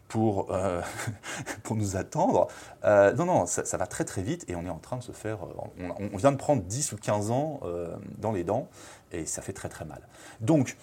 pour, 0.08 0.52
euh, 0.52 0.80
pour 1.62 1.76
nous 1.76 1.96
attendre. 1.96 2.48
Euh, 2.84 3.12
non, 3.14 3.24
non, 3.24 3.46
ça, 3.46 3.76
va 3.76 3.86
très 3.86 4.04
très 4.04 4.22
vite 4.22 4.44
et 4.48 4.54
on 4.54 4.64
est 4.64 4.70
en 4.70 4.78
train 4.78 4.96
de 4.98 5.02
se 5.02 5.12
faire... 5.12 5.38
Euh, 5.44 5.88
on, 6.12 6.16
vient 6.16 6.32
de 6.32 6.36
prendre 6.36 6.62
10 6.62 6.92
ou 6.92 6.96
15 6.96 7.30
ans 7.30 7.60
dans 8.18 8.32
les 8.32 8.44
dents 8.44 8.68
et 9.12 9.26
ça 9.26 9.42
fait 9.42 9.52
très 9.52 9.68
très 9.68 9.84
mal. 9.84 10.00
Donc, 10.40 10.76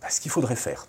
bah, 0.00 0.10
ce 0.10 0.20
qu'il 0.20 0.30
faudrait 0.30 0.56
faire, 0.56 0.86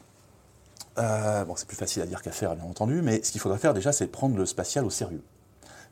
bon, 0.95 1.55
c'est 1.55 1.67
plus 1.67 1.77
facile 1.77 2.01
à 2.01 2.05
dire 2.05 2.21
qu'à 2.21 2.31
faire, 2.31 2.55
bien 2.55 2.65
entendu, 2.65 3.01
mais 3.01 3.23
ce 3.23 3.31
qu'il 3.31 3.41
faudrait 3.41 3.59
faire 3.59 3.73
déjà, 3.73 3.91
c'est 3.91 4.07
prendre 4.07 4.37
le 4.37 4.45
spatial 4.45 4.85
au 4.85 4.89
sérieux. 4.89 5.23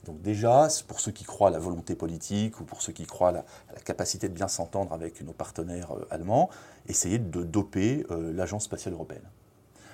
Donc 0.05 0.21
déjà, 0.21 0.67
pour 0.87 0.99
ceux 0.99 1.11
qui 1.11 1.23
croient 1.23 1.49
à 1.49 1.51
la 1.51 1.59
volonté 1.59 1.95
politique 1.95 2.61
ou 2.61 2.63
pour 2.63 2.81
ceux 2.81 2.93
qui 2.93 3.05
croient 3.05 3.29
à 3.29 3.31
la, 3.31 3.45
la 3.73 3.81
capacité 3.81 4.29
de 4.29 4.33
bien 4.33 4.47
s'entendre 4.47 4.93
avec 4.93 5.21
nos 5.21 5.33
partenaires 5.33 5.91
allemands, 6.11 6.49
essayer 6.87 7.19
de 7.19 7.43
doper 7.43 8.05
l'Agence 8.09 8.65
spatiale 8.65 8.93
européenne. 8.93 9.27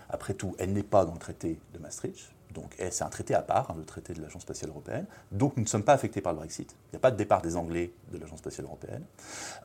Après 0.09 0.35
tout, 0.35 0.55
elle 0.59 0.73
n'est 0.73 0.83
pas 0.83 1.05
dans 1.05 1.13
le 1.13 1.19
traité 1.19 1.59
de 1.73 1.79
Maastricht, 1.79 2.31
donc 2.53 2.75
c'est 2.91 3.03
un 3.03 3.09
traité 3.09 3.33
à 3.33 3.41
part, 3.41 3.71
hein, 3.71 3.75
le 3.77 3.85
traité 3.85 4.13
de 4.13 4.21
l'Agence 4.21 4.43
spatiale 4.43 4.69
européenne. 4.69 5.05
Donc 5.31 5.57
nous 5.57 5.63
ne 5.63 5.67
sommes 5.67 5.83
pas 5.83 5.93
affectés 5.93 6.21
par 6.21 6.33
le 6.33 6.37
Brexit. 6.39 6.75
Il 6.87 6.95
n'y 6.95 6.97
a 6.97 6.99
pas 6.99 7.11
de 7.11 7.17
départ 7.17 7.41
des 7.41 7.55
Anglais 7.55 7.93
de 8.11 8.17
l'Agence 8.17 8.39
spatiale 8.39 8.65
européenne. 8.65 9.03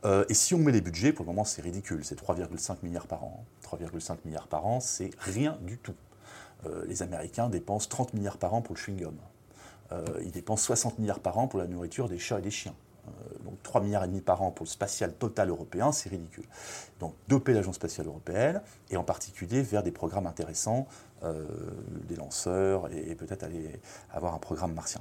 Euh, 0.04 0.24
et 0.28 0.34
si 0.34 0.54
on 0.54 0.58
met 0.58 0.72
les 0.72 0.80
budgets, 0.80 1.12
pour 1.12 1.24
le 1.24 1.30
moment 1.30 1.44
c'est 1.44 1.62
ridicule, 1.62 2.04
c'est 2.04 2.20
3,5 2.20 2.76
milliards 2.82 3.06
par 3.06 3.24
an. 3.24 3.44
3,5 3.64 4.18
milliards 4.24 4.48
par 4.48 4.66
an, 4.66 4.80
c'est 4.80 5.10
rien 5.18 5.58
du 5.62 5.78
tout. 5.78 5.94
Euh, 6.66 6.84
les 6.86 7.02
Américains 7.02 7.48
dépensent 7.48 7.88
30 7.88 8.14
milliards 8.14 8.38
par 8.38 8.54
an 8.54 8.62
pour 8.62 8.74
le 8.74 8.80
chewing-gum. 8.80 9.14
Euh, 9.92 10.04
ils 10.22 10.32
dépensent 10.32 10.64
60 10.64 10.98
milliards 10.98 11.20
par 11.20 11.38
an 11.38 11.48
pour 11.48 11.58
la 11.58 11.66
nourriture 11.66 12.08
des 12.08 12.18
chats 12.18 12.38
et 12.38 12.42
des 12.42 12.50
chiens. 12.50 12.74
Donc 13.44 13.62
3 13.62 13.80
milliards 13.80 14.04
et 14.04 14.08
demi 14.08 14.20
par 14.20 14.42
an 14.42 14.50
pour 14.50 14.64
le 14.64 14.70
spatial 14.70 15.14
total 15.14 15.48
européen, 15.48 15.92
c'est 15.92 16.10
ridicule. 16.10 16.44
Donc 17.00 17.14
doper 17.28 17.54
l'agence 17.54 17.76
spatiale 17.76 18.06
européenne 18.06 18.60
et 18.90 18.98
en 18.98 19.04
particulier 19.04 19.62
vers 19.62 19.82
des 19.82 19.92
programmes 19.92 20.26
intéressants, 20.26 20.86
euh, 21.24 21.44
des 22.08 22.16
lanceurs 22.16 22.88
et, 22.92 23.14
peut-être 23.14 23.42
aller 23.44 23.80
avoir 24.10 24.34
un 24.34 24.38
programme 24.38 24.74
martien. 24.74 25.00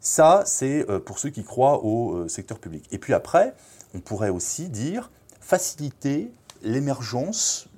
Ça, 0.00 0.42
c'est 0.46 0.88
euh, 0.90 0.98
pour 0.98 1.18
ceux 1.18 1.30
qui 1.30 1.44
croient 1.44 1.84
au 1.84 2.28
secteur 2.28 2.58
public. 2.58 2.86
Et 2.90 2.98
puis 2.98 3.14
après, 3.14 3.54
on 3.94 4.00
pourrait 4.00 4.30
aussi 4.30 4.68
dire 4.68 5.10
faciliter 5.40 6.32
l'émergence 6.62 7.68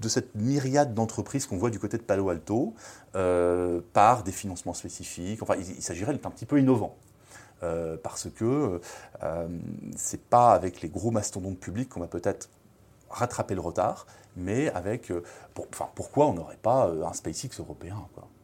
de 0.00 0.08
cette 0.08 0.34
myriade 0.34 0.94
d'entreprises 0.94 1.46
qu'on 1.46 1.58
voit 1.58 1.70
du 1.70 1.78
côté 1.78 1.98
de 1.98 2.02
Palo 2.02 2.30
Alto 2.30 2.74
par 3.12 4.22
des 4.22 4.32
financements 4.32 4.74
spécifiques. 4.74 5.42
Enfin, 5.42 5.56
il 5.56 5.82
s'agirait 5.82 6.12
d'être 6.12 6.26
un 6.26 6.30
petit 6.30 6.46
peu 6.46 6.58
innovant. 6.58 6.96
Euh, 7.62 7.98
parce 8.02 8.28
que 8.30 8.80
euh, 9.22 9.48
c'est 9.94 10.22
pas 10.22 10.54
avec 10.54 10.80
les 10.80 10.88
gros 10.88 11.10
mastodontes 11.10 11.58
publics 11.58 11.90
qu'on 11.90 12.00
va 12.00 12.06
peut-être 12.06 12.48
rattraper 13.10 13.54
le 13.54 13.60
retard, 13.60 14.06
mais 14.36 14.70
avec. 14.70 15.10
Euh, 15.10 15.22
enfin, 15.72 15.88
pourquoi 15.94 16.26
on 16.26 16.34
n'aurait 16.34 16.56
pas 16.56 16.86
un 16.88 17.12
SpaceX 17.12 17.58
européen 17.58 17.96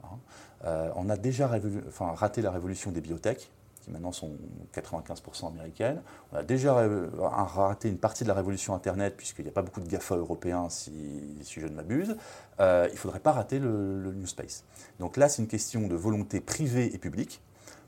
hein 0.05 0.91
On 0.97 1.09
a 1.09 1.17
déjà 1.17 1.51
raté 1.99 2.43
la 2.43 2.51
révolution 2.51 2.91
des 2.91 3.01
biotech, 3.01 3.51
qui 3.81 3.91
maintenant 3.91 4.13
sont 4.13 4.33
95% 4.75 5.49
américaines. 5.49 6.03
On 6.33 6.37
a 6.37 6.43
déjà 6.43 6.75
raté 6.75 7.89
une 7.89 7.99
partie 7.99 8.25
de 8.25 8.29
la 8.29 8.35
révolution 8.35 8.75
Internet, 8.75 9.17
puisqu'il 9.17 9.45
n'y 9.45 9.51
a 9.51 9.53
pas 9.53 9.63
beaucoup 9.63 9.81
de 9.81 9.89
GAFA 9.89 10.17
européens, 10.17 10.69
si, 10.69 11.39
je 11.43 11.67
ne 11.67 11.75
m'abuse. 11.75 12.17
il 12.59 12.65
ne 12.65 12.97
faudrait 12.97 13.21
pas 13.21 13.33
rater 13.33 13.59
le 13.59 14.13
New 14.13 14.27
Space. 14.27 14.65
Donc 14.99 15.17
là, 15.17 15.29
c'est 15.29 15.43
une 15.43 15.49
question 15.49 15.87
de 15.87 15.95
volonté 15.95 16.41
privée 16.41 16.93
et 16.95 16.99
publique. 16.99 17.41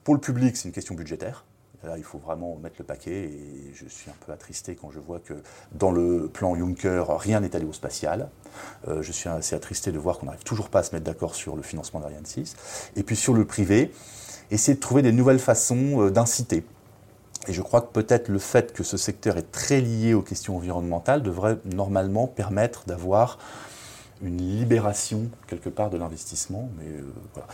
Pour 0.04 0.14
le 0.14 0.20
public, 0.20 0.56
c'est 0.56 0.68
une 0.68 0.74
question 0.74 0.94
budgétaire. 0.94 1.44
Là, 1.84 1.96
il 1.96 2.02
faut 2.02 2.18
vraiment 2.18 2.56
mettre 2.56 2.76
le 2.80 2.84
paquet 2.84 3.30
et 3.30 3.72
je 3.72 3.86
suis 3.88 4.10
un 4.10 4.14
peu 4.26 4.32
attristé 4.32 4.74
quand 4.74 4.90
je 4.90 4.98
vois 4.98 5.20
que 5.20 5.34
dans 5.72 5.92
le 5.92 6.28
plan 6.28 6.56
Juncker, 6.56 7.04
rien 7.08 7.38
n'est 7.38 7.54
allé 7.54 7.64
au 7.64 7.72
spatial. 7.72 8.28
Euh, 8.88 9.00
je 9.00 9.12
suis 9.12 9.28
assez 9.28 9.54
attristé 9.54 9.92
de 9.92 9.98
voir 9.98 10.18
qu'on 10.18 10.26
n'arrive 10.26 10.42
toujours 10.42 10.70
pas 10.70 10.80
à 10.80 10.82
se 10.82 10.92
mettre 10.92 11.06
d'accord 11.06 11.36
sur 11.36 11.54
le 11.54 11.62
financement 11.62 12.00
d'Ariane 12.00 12.26
6. 12.26 12.56
Et 12.96 13.04
puis 13.04 13.14
sur 13.14 13.32
le 13.32 13.44
privé, 13.44 13.92
essayer 14.50 14.74
de 14.74 14.80
trouver 14.80 15.02
des 15.02 15.12
nouvelles 15.12 15.38
façons 15.38 16.08
d'inciter. 16.10 16.64
Et 17.46 17.52
je 17.52 17.62
crois 17.62 17.80
que 17.80 17.92
peut-être 17.92 18.28
le 18.28 18.40
fait 18.40 18.72
que 18.72 18.82
ce 18.82 18.96
secteur 18.96 19.36
est 19.36 19.52
très 19.52 19.80
lié 19.80 20.14
aux 20.14 20.22
questions 20.22 20.56
environnementales 20.56 21.22
devrait 21.22 21.58
normalement 21.64 22.26
permettre 22.26 22.86
d'avoir 22.86 23.38
une 24.20 24.38
libération 24.38 25.30
quelque 25.46 25.68
part 25.68 25.90
de 25.90 25.96
l'investissement. 25.96 26.68
Mais 26.76 26.86
voilà 27.34 27.46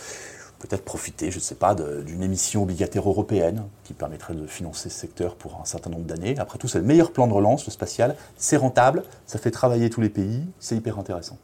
peut-être 0.66 0.84
profiter, 0.84 1.30
je 1.30 1.36
ne 1.36 1.42
sais 1.42 1.56
pas, 1.56 1.74
d'une 1.74 2.22
émission 2.22 2.62
obligataire 2.62 3.06
européenne 3.06 3.64
qui 3.84 3.92
permettrait 3.92 4.34
de 4.34 4.46
financer 4.46 4.88
ce 4.88 4.98
secteur 4.98 5.36
pour 5.36 5.60
un 5.60 5.66
certain 5.66 5.90
nombre 5.90 6.04
d'années. 6.04 6.38
Après 6.38 6.58
tout, 6.58 6.68
c'est 6.68 6.78
le 6.78 6.84
meilleur 6.84 7.12
plan 7.12 7.26
de 7.26 7.34
relance, 7.34 7.66
le 7.66 7.70
spatial. 7.70 8.16
C'est 8.38 8.56
rentable, 8.56 9.02
ça 9.26 9.38
fait 9.38 9.50
travailler 9.50 9.90
tous 9.90 10.00
les 10.00 10.08
pays, 10.08 10.42
c'est 10.60 10.74
hyper 10.74 10.98
intéressant. 10.98 11.36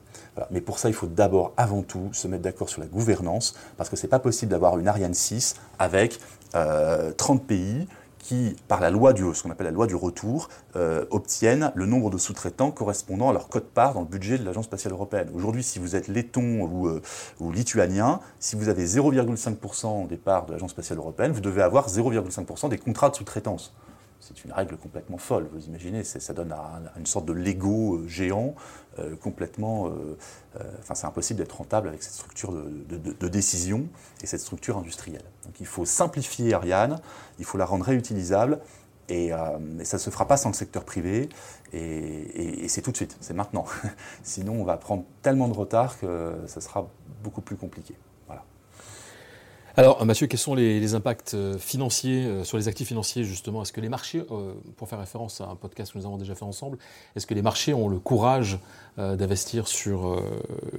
Mais 0.50 0.62
pour 0.62 0.78
ça, 0.78 0.88
il 0.88 0.94
faut 0.94 1.06
d'abord, 1.06 1.52
avant 1.59 1.83
tout, 1.83 2.09
se 2.12 2.28
mettre 2.28 2.44
d'accord 2.44 2.70
sur 2.70 2.80
la 2.80 2.87
gouvernance, 2.87 3.54
parce 3.76 3.90
que 3.90 3.96
ce 3.96 4.06
n'est 4.06 4.09
pas 4.09 4.20
possible 4.20 4.50
d'avoir 4.50 4.78
une 4.78 4.88
Ariane 4.88 5.12
6 5.12 5.56
avec 5.78 6.18
30 6.52 6.56
euh, 6.56 7.12
pays 7.46 7.87
qui, 8.20 8.54
par 8.68 8.80
la 8.80 8.90
loi 8.90 9.12
du, 9.12 9.22
ce 9.35 9.42
qu'on 9.42 9.50
appelle 9.50 9.66
la 9.66 9.72
loi 9.72 9.87
du 9.87 9.96
retour, 9.96 10.48
euh, 10.76 11.04
obtiennent 11.11 11.72
le 11.74 11.87
nombre 11.87 12.11
de 12.11 12.18
sous-traitants 12.18 12.70
correspondant 12.70 13.30
à 13.30 13.33
leur 13.33 13.48
code-part 13.48 13.94
dans 13.94 14.00
le 14.02 14.06
budget 14.06 14.38
de 14.38 14.44
l'Agence 14.44 14.66
spatiale 14.66 14.92
européenne. 14.92 15.28
Aujourd'hui, 15.35 15.62
si 15.62 15.78
vous 15.78 15.96
êtes 15.96 16.06
letton 16.06 16.62
ou, 16.62 16.87
euh, 16.87 17.02
lituanien, 17.52 18.20
si 18.38 18.56
vous 18.56 18.68
avez 18.68 18.85
0,5% 18.85 20.06
des 20.06 20.16
parts 20.16 20.46
de 20.46 20.52
l'Agence 20.52 20.70
spatiale 20.70 20.98
européenne, 20.98 21.33
vous 21.33 21.40
devez 21.40 21.62
avoir 21.62 21.88
0,5% 21.88 22.68
des 22.68 22.78
contrats 22.78 23.11
de 23.11 23.16
sous-traitance 23.16 23.72
c'est 24.20 24.44
une 24.44 24.52
règle 24.52 24.76
complètement 24.76 25.18
folle. 25.18 25.48
Vous 25.52 25.64
imaginez, 25.66 26.04
ça 26.04 26.35
donne 26.35 26.52
à, 26.52 26.80
une 26.98 27.06
sorte 27.06 27.24
de 27.26 27.33
Lego 27.33 27.96
euh, 27.96 28.06
géant 28.06 28.54
euh, 28.98 29.16
complètement. 29.16 29.88
Euh, 29.88 30.16
enfin, 30.81 30.94
c'est 30.94 31.07
impossible 31.07 31.38
d'être 31.38 31.57
rentable 31.57 31.88
avec 31.88 32.03
cette 32.03 32.12
structure 32.12 32.53
de, 32.53 33.29
décision 33.29 33.87
et 34.22 34.26
cette 34.26 34.40
structure 34.40 34.76
industrielle. 34.79 35.24
Donc, 35.44 35.55
il 35.61 35.66
faut 35.66 35.85
simplifier 35.85 36.55
Ariane, 36.55 37.00
il 37.38 37.44
faut 37.44 37.59
la 37.59 37.66
rendre 37.66 37.85
réutilisable. 37.85 38.61
Et, 39.09 39.31
ça 39.31 39.96
ne 39.96 40.00
se 40.00 40.11
fera 40.11 40.26
pas 40.26 40.37
sans 40.37 40.50
le 40.50 40.55
secteur 40.55 40.85
privé. 40.85 41.29
Et 41.72 42.68
c'est 42.68 42.83
tout 42.83 42.92
de 42.92 42.96
suite, 42.96 43.16
c'est 43.20 43.35
maintenant. 43.35 43.64
Sinon, 44.22 44.61
on 44.61 44.64
va 44.64 44.76
prendre 44.76 45.05
tellement 45.22 45.48
de 45.48 45.55
retard 45.55 45.98
que 45.98 46.35
ça 46.46 46.61
sera 46.61 46.88
beaucoup 47.22 47.40
plus 47.40 47.57
compliqué. 47.57 47.94
Alors, 49.76 50.04
Mathieu, 50.04 50.26
quels 50.26 50.40
sont 50.40 50.56
les, 50.56 50.94
impacts 50.94 51.35
euh, 51.35 51.56
financiers 51.56 52.26
euh, 52.26 52.44
sur 52.44 52.59
les 52.59 52.66
actifs 52.66 52.88
financiers, 52.88 53.22
justement? 53.22 53.62
Est-ce 53.62 53.72
que 53.72 53.80
les 53.80 53.88
marchés, 53.88 54.24
euh, 54.30 54.52
pour 54.76 54.88
faire 54.88 54.98
référence 54.98 55.40
à 55.40 55.44
un 55.44 55.54
podcast 55.54 55.92
que 55.92 55.98
nous 55.98 56.06
avons 56.06 56.16
déjà 56.16 56.35
fait 56.35 56.44
ensemble, 56.44 56.76
est-ce 57.14 57.26
que 57.26 57.35
les 57.35 57.42
marchés 57.42 57.72
ont 57.72 57.88
le 57.88 57.98
courage 57.98 58.59
d'investir 58.96 59.66
sur 59.66 60.22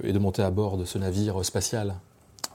et 0.04 0.12
de 0.12 0.18
monter 0.18 0.42
à 0.42 0.50
bord 0.50 0.76
de 0.76 0.84
ce 0.84 0.98
navire 0.98 1.44
spatial? 1.44 1.96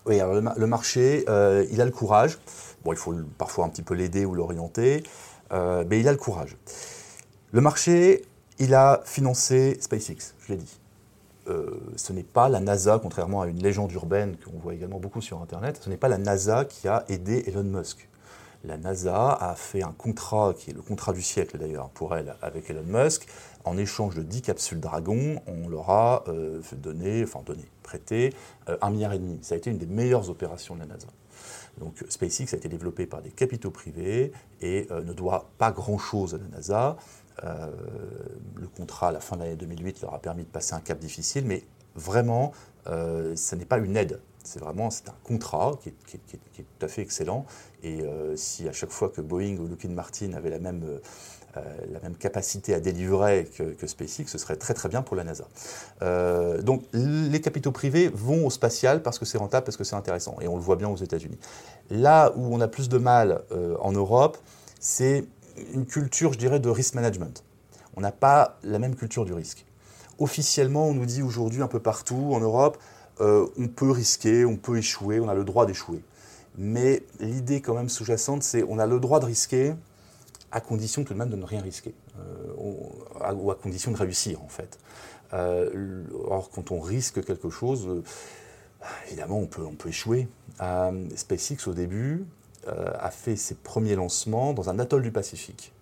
Oui, 0.05 0.19
alors 0.19 0.35
le, 0.35 0.67
marché, 0.67 1.25
il 1.71 1.81
a 1.81 1.85
le 1.85 1.91
courage. 1.91 2.37
Bon, 2.85 2.93
il 2.93 2.97
faut 2.97 3.13
parfois 3.37 3.65
un 3.65 3.69
petit 3.69 3.81
peu 3.81 3.93
l'aider 3.93 4.23
ou 4.23 4.33
l'orienter, 4.33 5.03
mais 5.51 5.99
il 5.99 6.07
a 6.07 6.11
le 6.11 6.17
courage. 6.17 6.55
Le 7.51 7.59
marché, 7.59 8.23
il 8.59 8.73
a 8.75 9.01
financé 9.03 9.77
SpaceX, 9.81 10.35
je 10.45 10.53
l'ai 10.53 10.57
dit. 10.57 10.79
Euh, 11.49 11.79
ce 11.95 12.13
n'est 12.13 12.23
pas 12.23 12.49
la 12.49 12.59
NASA, 12.59 12.99
contrairement 13.01 13.41
à 13.41 13.47
une 13.47 13.61
légende 13.61 13.91
urbaine 13.93 14.35
qu'on 14.37 14.57
voit 14.59 14.73
également 14.73 14.99
beaucoup 14.99 15.21
sur 15.21 15.41
Internet, 15.41 15.79
ce 15.81 15.89
n'est 15.89 15.97
pas 15.97 16.09
la 16.09 16.17
NASA 16.17 16.65
qui 16.65 16.87
a 16.87 17.05
aidé 17.07 17.43
Elon 17.47 17.63
Musk. 17.63 18.09
La 18.63 18.77
NASA 18.77 19.33
a 19.33 19.55
fait 19.55 19.83
un 19.83 19.93
contrat, 19.97 20.53
qui 20.57 20.71
est 20.71 20.73
le 20.73 20.81
contrat 20.81 21.13
du 21.13 21.21
siècle 21.21 21.57
d'ailleurs 21.57 21.89
pour 21.89 22.15
elle, 22.15 22.35
avec 22.41 22.69
Elon 22.69 22.83
Musk. 22.83 23.27
En 23.63 23.77
échange 23.77 24.15
de 24.15 24.23
10 24.23 24.41
capsules 24.41 24.79
Dragon, 24.79 25.41
on 25.47 25.69
leur 25.69 25.89
a 25.89 26.23
euh, 26.27 26.61
donné, 26.73 27.23
enfin 27.23 27.41
donné, 27.45 27.63
prêté 27.83 28.33
euh, 28.67 28.77
un 28.81 28.89
milliard 28.89 29.13
et 29.13 29.19
demi. 29.19 29.39
Ça 29.41 29.55
a 29.55 29.57
été 29.57 29.69
une 29.69 29.77
des 29.77 29.85
meilleures 29.85 30.29
opérations 30.29 30.75
de 30.75 30.81
la 30.81 30.87
NASA. 30.87 31.07
Donc 31.79 32.03
SpaceX 32.09 32.53
a 32.53 32.57
été 32.57 32.67
développé 32.67 33.05
par 33.05 33.21
des 33.21 33.29
capitaux 33.29 33.69
privés 33.69 34.31
et 34.61 34.87
ne 34.89 35.13
doit 35.13 35.47
pas 35.59 35.71
grand-chose 35.71 36.33
à 36.33 36.39
la 36.39 36.47
NASA. 36.57 36.97
Euh, 37.43 37.67
le 38.55 38.67
contrat 38.67 39.09
à 39.09 39.11
la 39.11 39.19
fin 39.19 39.35
de 39.35 39.43
l'année 39.43 39.55
2008 39.55 40.01
leur 40.01 40.13
a 40.13 40.19
permis 40.19 40.43
de 40.43 40.49
passer 40.49 40.73
un 40.73 40.79
cap 40.79 40.99
difficile, 40.99 41.45
mais 41.45 41.63
vraiment, 41.95 42.51
euh, 42.87 43.35
ce 43.35 43.55
n'est 43.55 43.65
pas 43.65 43.77
une 43.77 43.95
aide. 43.95 44.19
C'est 44.43 44.59
vraiment 44.59 44.89
c'est 44.89 45.09
un 45.09 45.15
contrat 45.23 45.77
qui 45.81 45.89
est, 45.89 46.37
tout 46.55 46.85
à 46.85 46.87
fait 46.87 47.01
excellent. 47.01 47.45
Et 47.83 48.01
euh, 48.01 48.35
si 48.35 48.67
à 48.67 48.71
chaque 48.71 48.91
fois 48.91 49.09
que 49.09 49.21
Boeing 49.21 49.57
ou 49.57 49.67
Lockheed 49.67 49.91
Martin 49.91 50.33
avaient 50.33 50.49
la 50.49 50.59
même, 50.59 50.99
la 51.91 51.99
même 52.01 52.15
capacité 52.15 52.75
à 52.75 52.79
délivrer 52.79 53.49
que, 53.57 53.87
SpaceX, 53.87 54.27
ce 54.27 54.37
serait 54.37 54.57
très 54.57 54.75
très 54.75 54.89
bien 54.89 55.01
pour 55.01 55.15
la 55.15 55.23
NASA. 55.23 55.47
donc 56.61 56.83
les 56.93 57.41
capitaux 57.41 57.71
privés 57.71 58.09
vont 58.13 58.45
au 58.45 58.51
spatial 58.51 59.01
parce 59.01 59.17
que 59.17 59.25
c'est 59.25 59.39
rentable, 59.39 59.65
parce 59.65 59.75
que 59.75 59.83
c'est 59.83 59.95
intéressant. 59.95 60.37
Et 60.39 60.47
on 60.47 60.55
le 60.55 60.61
voit 60.61 60.75
bien 60.75 60.87
aux 60.87 60.97
États-Unis. 60.97 61.39
Là 61.89 62.31
où 62.35 62.55
on 62.55 62.61
a 62.61 62.67
plus 62.67 62.89
de 62.89 62.99
mal 62.99 63.41
en 63.81 63.91
Europe, 63.91 64.37
c'est 64.79 65.25
une 65.73 65.85
culture, 65.85 66.33
je 66.33 66.37
dirais, 66.37 66.59
de 66.59 66.69
risk 66.69 66.95
management. 66.95 67.43
On 67.95 68.01
n'a 68.01 68.11
pas 68.11 68.57
la 68.63 68.79
même 68.79 68.95
culture 68.95 69.25
du 69.25 69.33
risque. 69.33 69.65
Officiellement, 70.19 70.87
on 70.87 70.93
nous 70.93 71.05
dit 71.05 71.21
aujourd'hui 71.21 71.61
un 71.61 71.67
peu 71.67 71.79
partout 71.79 72.31
en 72.33 72.39
Europe, 72.39 72.77
euh, 73.19 73.47
on 73.57 73.67
peut 73.67 73.91
risquer, 73.91 74.45
on 74.45 74.57
peut 74.57 74.77
échouer, 74.77 75.19
on 75.19 75.29
a 75.29 75.33
le 75.33 75.43
droit 75.43 75.65
d'échouer. 75.65 76.01
Mais 76.57 77.03
l'idée 77.19 77.61
quand 77.61 77.75
même 77.75 77.89
sous-jacente, 77.89 78.43
c'est 78.43 78.63
on 78.63 78.79
a 78.79 78.85
le 78.85 78.99
droit 78.99 79.19
de 79.19 79.25
risquer 79.25 79.73
à 80.51 80.61
condition 80.61 81.03
tout 81.03 81.13
de 81.13 81.19
même 81.19 81.29
de 81.29 81.35
ne 81.35 81.43
rien 81.43 81.61
risquer, 81.61 81.93
euh, 82.19 82.53
ou 82.57 83.51
à 83.51 83.55
condition 83.55 83.91
de 83.91 83.97
réussir 83.97 84.41
en 84.43 84.47
fait. 84.47 84.79
Euh, 85.33 86.03
or, 86.25 86.49
quand 86.51 86.71
on 86.71 86.79
risque 86.79 87.23
quelque 87.23 87.49
chose, 87.49 88.03
évidemment, 89.07 89.39
on 89.39 89.45
peut, 89.45 89.65
on 89.65 89.75
peut 89.75 89.89
échouer. 89.89 90.27
SpaceX, 91.15 91.67
au 91.67 91.73
début, 91.73 92.25
a 92.67 93.11
fait 93.11 93.35
ses 93.35 93.55
premiers 93.55 93.95
lancements 93.95 94.53
dans 94.53 94.69
un 94.69 94.79
atoll 94.79 95.01
du 95.01 95.11
Pacifique. 95.11 95.73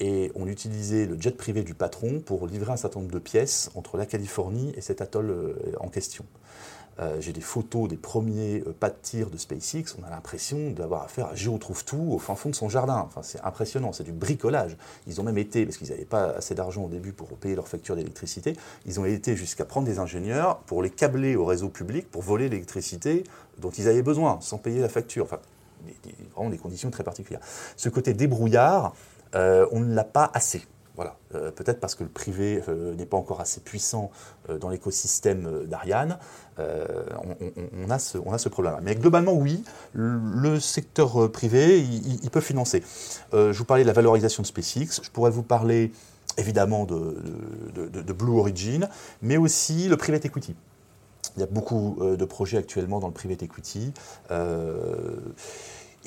Et 0.00 0.30
on 0.34 0.46
utilisait 0.46 1.06
le 1.06 1.20
jet 1.20 1.36
privé 1.36 1.62
du 1.62 1.74
patron 1.74 2.20
pour 2.20 2.46
livrer 2.46 2.72
un 2.72 2.76
certain 2.76 3.00
nombre 3.00 3.12
de 3.12 3.18
pièces 3.18 3.70
entre 3.74 3.96
la 3.96 4.06
Californie 4.06 4.72
et 4.76 4.80
cet 4.80 5.00
atoll 5.00 5.30
euh, 5.30 5.54
en 5.80 5.88
question. 5.88 6.24
Euh, 7.00 7.20
j'ai 7.20 7.32
des 7.32 7.40
photos 7.40 7.88
des 7.88 7.96
premiers 7.96 8.60
pas 8.80 8.90
de 8.90 8.96
tir 9.00 9.30
de 9.30 9.36
SpaceX. 9.36 9.96
On 10.00 10.04
a 10.04 10.10
l'impression 10.10 10.70
d'avoir 10.70 11.04
affaire 11.04 11.26
à 11.26 11.34
Géo 11.34 11.56
trouve 11.58 11.84
tout 11.84 12.08
au 12.10 12.18
fin 12.18 12.34
fond 12.34 12.50
de 12.50 12.54
son 12.54 12.68
jardin. 12.68 13.04
Enfin, 13.06 13.22
c'est 13.22 13.40
impressionnant, 13.44 13.92
c'est 13.92 14.04
du 14.04 14.12
bricolage. 14.12 14.76
Ils 15.06 15.20
ont 15.20 15.24
même 15.24 15.38
été, 15.38 15.64
parce 15.64 15.76
qu'ils 15.76 15.90
n'avaient 15.90 16.04
pas 16.04 16.30
assez 16.30 16.54
d'argent 16.54 16.84
au 16.84 16.88
début 16.88 17.12
pour 17.12 17.28
payer 17.28 17.54
leur 17.54 17.68
facture 17.68 17.94
d'électricité, 17.94 18.56
ils 18.84 18.98
ont 18.98 19.04
été 19.04 19.36
jusqu'à 19.36 19.64
prendre 19.64 19.86
des 19.86 20.00
ingénieurs 20.00 20.58
pour 20.58 20.82
les 20.82 20.90
câbler 20.90 21.36
au 21.36 21.44
réseau 21.44 21.68
public 21.68 22.10
pour 22.10 22.22
voler 22.22 22.48
l'électricité 22.48 23.22
dont 23.58 23.70
ils 23.70 23.88
avaient 23.88 24.02
besoin 24.02 24.38
sans 24.40 24.58
payer 24.58 24.80
la 24.80 24.88
facture. 24.88 25.28
Vraiment 26.34 26.50
des 26.50 26.58
conditions 26.58 26.90
très 26.90 27.04
particulières. 27.04 27.40
Ce 27.76 27.88
côté 27.88 28.14
débrouillard, 28.14 28.94
euh, 29.34 29.66
on 29.72 29.80
ne 29.80 29.94
l'a 29.94 30.04
pas 30.04 30.30
assez. 30.34 30.66
Voilà. 30.96 31.16
Euh, 31.34 31.52
peut-être 31.52 31.78
parce 31.78 31.94
que 31.94 32.02
le 32.02 32.08
privé 32.08 32.60
euh, 32.68 32.94
n'est 32.94 33.06
pas 33.06 33.16
encore 33.16 33.40
assez 33.40 33.60
puissant 33.60 34.10
dans 34.60 34.68
l'écosystème 34.68 35.66
d'Ariane, 35.66 36.18
on, 36.58 37.90
a 37.90 37.98
ce, 37.98 38.18
on, 38.18 38.32
a 38.32 38.38
ce, 38.38 38.48
problème. 38.48 38.78
Mais 38.82 38.96
globalement, 38.96 39.32
oui, 39.32 39.62
le, 39.92 40.58
secteur 40.58 41.30
privé, 41.30 41.80
il, 41.80 42.30
peut 42.30 42.40
financer. 42.40 42.82
je 43.32 43.52
vous 43.52 43.64
parlais 43.64 43.84
de 43.84 43.86
la 43.86 43.92
valorisation 43.92 44.42
de 44.42 44.46
SpaceX, 44.48 45.02
je 45.02 45.10
pourrais 45.10 45.30
vous 45.30 45.42
parler 45.42 45.92
évidemment 46.36 46.84
de, 46.84 47.16
de 47.74 48.12
Blue 48.12 48.38
Origin, 48.38 48.88
mais 49.22 49.36
aussi 49.36 49.86
le 49.88 49.96
private 49.96 50.24
equity. 50.24 50.56
Il 51.36 51.40
y 51.40 51.42
a 51.42 51.46
beaucoup 51.46 51.96
euh, 52.00 52.16
de 52.16 52.24
projets 52.24 52.58
actuellement 52.58 53.00
dans 53.00 53.08
le 53.08 53.12
private 53.12 53.42
equity. 53.42 53.92
Euh, 54.30 55.16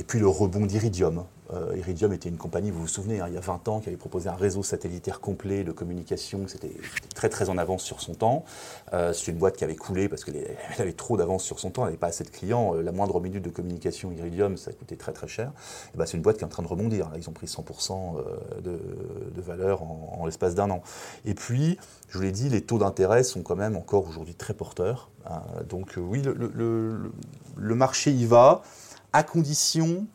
et 0.02 0.04
puis 0.04 0.18
le 0.18 0.28
rebond 0.28 0.66
d'Iridium. 0.66 1.26
Euh, 1.54 1.78
Iridium 1.78 2.12
était 2.12 2.28
une 2.28 2.38
compagnie, 2.38 2.72
vous 2.72 2.80
vous 2.80 2.88
souvenez, 2.88 3.20
hein, 3.20 3.26
il 3.28 3.36
y 3.36 3.38
a 3.38 3.42
20 3.42 3.68
ans, 3.68 3.80
qui 3.82 3.90
avait 3.90 3.98
proposé 3.98 4.30
un 4.30 4.36
réseau 4.36 4.64
satellitaire 4.64 5.20
complet 5.20 5.64
de 5.64 5.72
communication. 5.72 6.48
C'était 6.48 6.72
très 7.14 7.30
très 7.30 7.50
en 7.50 7.58
avance 7.60 7.84
sur 7.84 8.02
son 8.02 8.16
temps. 8.16 8.44
C'est 8.92 9.28
une 9.28 9.38
boîte 9.38 9.58
qui 9.58 9.64
avait 9.64 9.76
coulé 9.76 10.10
parce 10.10 10.24
qu'elle 10.24 10.58
avait 10.80 10.94
trop 10.94 11.18
d'avance 11.18 11.44
sur 11.44 11.60
son 11.60 11.70
temps, 11.70 11.84
elle 11.84 11.90
n'avait 11.90 12.00
pas 12.00 12.08
assez 12.08 12.24
de 12.24 12.32
clients. 12.32 12.74
la 12.74 12.92
moindre 12.92 13.20
minute 13.20 13.44
de 13.44 13.52
communication 13.52 14.12
Iridium, 14.12 14.58
ça 14.58 14.72
coûtait 14.74 14.96
très 14.96 15.12
très 15.12 15.28
cher. 15.28 15.52
Ben, 15.94 16.08
c'est 16.08 16.18
une 16.18 16.24
boîte 16.24 16.38
qui 16.38 16.42
est 16.42 16.48
en 16.48 16.50
train 16.50 16.64
de 16.64 16.68
rebondir. 16.68 17.12
ils 17.16 17.30
ont 17.30 17.34
pris 17.34 17.46
100% 17.46 18.24
de, 18.64 19.42
valeur 19.42 19.84
en 19.84 20.26
l'espace 20.26 20.56
d'un 20.56 20.72
an. 20.72 20.82
Et 21.26 21.36
puis, 21.36 21.78
je 22.12 22.18
vous 22.18 22.24
l'ai 22.24 22.32
dit, 22.32 22.50
les 22.50 22.62
taux 22.62 22.78
d'intérêt 22.78 23.24
sont 23.24 23.42
quand 23.42 23.56
même 23.56 23.78
encore 23.78 24.08
aujourd'hui 24.08 24.36
très 24.36 24.54
porteurs. 24.54 25.10
Hein. 25.26 25.42
donc 25.70 25.98
euh, 25.98 26.02
oui, 26.02 26.22
le, 26.24 27.76
marché 27.76 28.12
y 28.12 28.26
va, 28.26 28.64
à 29.14 29.24
condition, 29.24 30.08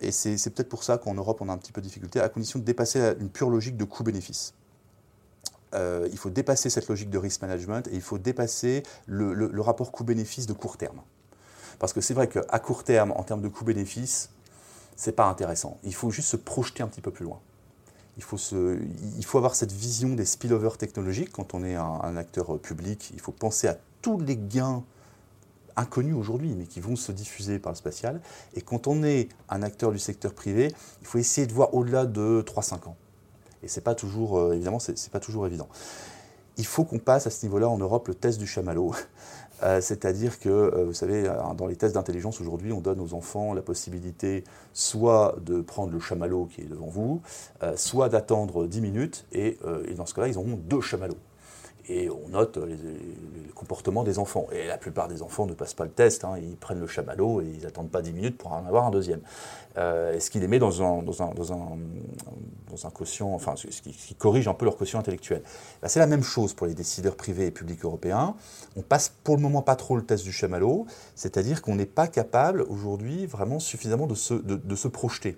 et 0.00 0.10
c'est 0.10 0.50
peut-être 0.50 0.68
pour 0.68 0.84
ça 0.84 0.98
qu'en 0.98 1.14
Europe 1.14 1.38
on 1.40 1.48
a 1.48 1.52
un 1.52 1.58
petit 1.58 1.72
peu 1.72 1.80
de 1.80 1.86
difficulté, 1.86 2.20
à 2.20 2.28
condition 2.28 2.58
de 2.58 2.64
dépasser 2.64 3.14
une 3.20 3.28
pure 3.28 3.50
logique 3.50 3.76
de 3.76 3.84
coût-bénéfice. 3.84 4.54
Euh, 5.74 6.06
il 6.12 6.18
faut 6.18 6.30
dépasser 6.30 6.68
cette 6.68 6.88
logique 6.88 7.08
de 7.08 7.18
risk 7.18 7.40
management 7.40 7.88
et 7.88 7.94
il 7.94 8.02
faut 8.02 8.18
dépasser 8.18 8.82
le, 9.06 9.60
rapport 9.60 9.90
coût-bénéfice 9.90 10.46
de 10.46 10.52
court 10.52 10.76
terme. 10.76 11.00
Parce 11.78 11.94
que 11.94 12.02
c'est 12.02 12.12
vrai 12.14 12.28
qu'à 12.28 12.58
court 12.58 12.84
terme, 12.84 13.12
en 13.12 13.22
termes 13.22 13.40
de 13.40 13.48
coût-bénéfice, 13.48 14.28
c'est 14.96 15.12
pas 15.12 15.24
intéressant. 15.24 15.78
Il 15.82 15.94
faut 15.94 16.10
juste 16.10 16.28
se 16.28 16.36
projeter 16.36 16.82
un 16.82 16.88
petit 16.88 17.00
peu 17.00 17.10
plus 17.10 17.24
loin 17.24 17.40
il 18.16 18.22
faut, 18.22 18.36
il 19.16 19.24
faut 19.24 19.38
avoir 19.38 19.54
cette 19.54 19.72
vision 19.72 20.10
des 20.10 20.24
spillovers 20.24 20.76
technologiques 20.76 21.32
quand 21.32 21.54
on 21.54 21.64
est 21.64 21.74
un, 21.74 22.16
acteur 22.16 22.58
public. 22.58 23.10
Il 23.14 23.20
faut 23.20 23.32
penser 23.32 23.68
à 23.68 23.78
tous 24.02 24.18
les 24.18 24.36
gains 24.36 24.84
inconnus 25.76 26.14
aujourd'hui, 26.14 26.54
mais 26.56 26.66
qui 26.66 26.80
vont 26.80 26.96
se 26.96 27.12
diffuser 27.12 27.58
par 27.58 27.72
le 27.72 27.76
spatial. 27.76 28.20
Et 28.54 28.60
quand 28.60 28.86
on 28.86 29.02
est 29.02 29.28
un 29.48 29.62
acteur 29.62 29.92
du 29.92 29.98
secteur 29.98 30.34
privé, 30.34 30.72
il 31.00 31.06
faut 31.06 31.18
essayer 31.18 31.46
de 31.46 31.52
voir 31.52 31.74
au-delà 31.74 32.06
de 32.06 32.44
3-5 32.46 32.88
ans. 32.88 32.96
Et 33.62 33.68
c'est 33.68 33.80
pas 33.80 33.94
toujours, 33.94 34.38
euh, 34.38 34.52
évidemment, 34.52 34.78
c'est 34.78 35.10
pas 35.10 35.20
toujours 35.20 35.46
évident. 35.46 35.68
Il 36.58 36.66
faut 36.66 36.84
qu'on 36.84 36.98
passe 36.98 37.26
à 37.26 37.30
ce 37.30 37.46
niveau-là 37.46 37.68
en 37.68 37.78
Europe 37.78 38.08
le 38.08 38.14
test 38.14 38.38
du 38.38 38.46
chamallow. 38.46 38.94
Euh, 39.62 39.80
c'est-à-dire 39.80 40.40
que, 40.40 40.48
euh, 40.48 40.86
vous 40.86 40.92
savez, 40.92 41.22
dans 41.56 41.68
les 41.68 41.76
tests 41.76 41.94
d'intelligence 41.94 42.40
aujourd'hui, 42.40 42.72
on 42.72 42.80
donne 42.80 42.98
aux 42.98 43.14
enfants 43.14 43.54
la 43.54 43.62
possibilité 43.62 44.42
soit 44.72 45.36
de 45.40 45.60
prendre 45.60 45.92
le 45.92 46.00
chamallow 46.00 46.46
qui 46.46 46.62
est 46.62 46.64
devant 46.64 46.88
vous, 46.88 47.22
soit 47.76 48.08
d'attendre 48.08 48.66
10 48.66 48.80
minutes, 48.80 49.24
et, 49.30 49.60
et 49.86 49.94
dans 49.94 50.04
ce 50.04 50.14
cas-là, 50.14 50.26
ils 50.26 50.36
auront 50.36 50.56
deux 50.56 50.80
chamallows 50.80 51.14
et 51.88 52.10
on 52.10 52.28
note 52.28 52.56
les, 52.56 52.76
comportements 53.54 54.02
des 54.02 54.18
enfants. 54.18 54.46
Et 54.52 54.66
la 54.66 54.76
plupart 54.76 55.08
des 55.08 55.22
enfants 55.22 55.46
ne 55.46 55.54
passent 55.54 55.74
pas 55.74 55.84
le 55.84 55.90
test, 55.90 56.24
hein. 56.24 56.34
ils 56.36 56.56
prennent 56.56 56.80
le 56.80 56.86
chamallow 56.86 57.40
et 57.40 57.46
ils 57.46 57.62
n'attendent 57.62 57.90
pas 57.90 58.02
10 58.02 58.12
minutes 58.12 58.38
pour 58.38 58.52
en 58.52 58.66
avoir 58.66 58.86
un 58.86 58.90
deuxième. 58.90 59.20
Euh, 59.78 60.18
ce 60.18 60.30
qui 60.30 60.40
les 60.40 60.48
met 60.48 60.58
dans 60.58 60.82
un, 60.82 61.02
dans 61.02 62.90
quotient, 62.90 63.32
enfin, 63.32 63.54
ce 63.56 63.66
qui, 63.66 64.14
corrige 64.14 64.48
un 64.48 64.54
peu 64.54 64.64
leur 64.64 64.76
quotient 64.76 64.98
intellectuel. 64.98 65.42
Bah, 65.80 65.88
c'est 65.88 66.00
la 66.00 66.06
même 66.06 66.22
chose 66.22 66.54
pour 66.54 66.66
les 66.66 66.74
décideurs 66.74 67.16
privés 67.16 67.46
et 67.46 67.50
publics 67.50 67.84
européens. 67.84 68.34
On 68.76 68.82
passe 68.82 69.12
pour 69.22 69.36
le 69.36 69.42
moment 69.42 69.62
pas 69.62 69.76
trop 69.76 69.96
le 69.96 70.04
test 70.04 70.24
du 70.24 70.32
chamallow, 70.32 70.86
c'est-à-dire 71.14 71.62
qu'on 71.62 71.76
n'est 71.76 71.86
pas 71.86 72.08
capable 72.08 72.62
aujourd'hui 72.62 73.26
vraiment 73.26 73.60
suffisamment 73.60 74.06
de 74.06 74.14
se, 74.14 74.34
de, 74.34 74.56
de 74.56 74.74
se 74.74 74.88
projeter. 74.88 75.36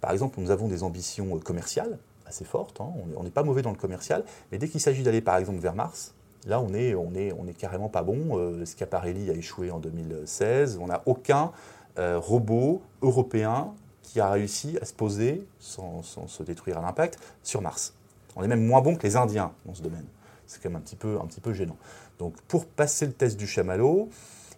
Par 0.00 0.10
exemple, 0.10 0.40
nous 0.40 0.50
avons 0.50 0.68
des 0.68 0.82
ambitions 0.82 1.38
commerciales, 1.38 1.98
assez 2.32 2.44
forte. 2.44 2.80
Hein. 2.80 2.90
On 3.16 3.22
n'est 3.22 3.30
pas 3.30 3.42
mauvais 3.42 3.62
dans 3.62 3.70
le 3.70 3.76
commercial, 3.76 4.24
mais 4.50 4.58
dès 4.58 4.68
qu'il 4.68 4.80
s'agit 4.80 5.02
d'aller 5.02 5.20
par 5.20 5.36
exemple 5.36 5.60
vers 5.60 5.74
Mars, 5.74 6.14
là 6.46 6.60
on 6.60 6.72
est, 6.72 6.94
on 6.94 7.14
est, 7.14 7.32
on 7.32 7.46
est 7.46 7.52
carrément 7.52 7.88
pas 7.88 8.02
bon. 8.02 8.38
Euh, 8.38 8.64
Schiaparelli 8.64 9.30
a 9.30 9.34
échoué 9.34 9.70
en 9.70 9.78
2016. 9.78 10.78
On 10.80 10.86
n'a 10.86 11.02
aucun 11.06 11.52
euh, 11.98 12.18
robot 12.18 12.82
européen 13.02 13.74
qui 14.02 14.18
a 14.18 14.30
réussi 14.30 14.78
à 14.80 14.86
se 14.86 14.94
poser 14.94 15.46
sans, 15.58 16.02
se 16.02 16.42
détruire 16.42 16.78
à 16.78 16.80
l'impact 16.80 17.18
sur 17.42 17.60
Mars. 17.60 17.94
On 18.34 18.42
est 18.42 18.48
même 18.48 18.66
moins 18.66 18.80
bon 18.80 18.96
que 18.96 19.02
les 19.02 19.16
Indiens 19.16 19.52
dans 19.66 19.74
ce 19.74 19.82
domaine. 19.82 20.06
C'est 20.46 20.62
quand 20.62 20.70
même 20.70 20.76
un 20.76 20.82
petit 20.82 20.96
peu, 20.96 21.18
un 21.22 21.26
petit 21.26 21.40
peu 21.40 21.52
gênant. 21.52 21.76
Donc 22.18 22.34
pour 22.48 22.66
passer 22.66 23.06
le 23.06 23.12
test 23.12 23.38
du 23.38 23.46
chamallow, 23.46 24.08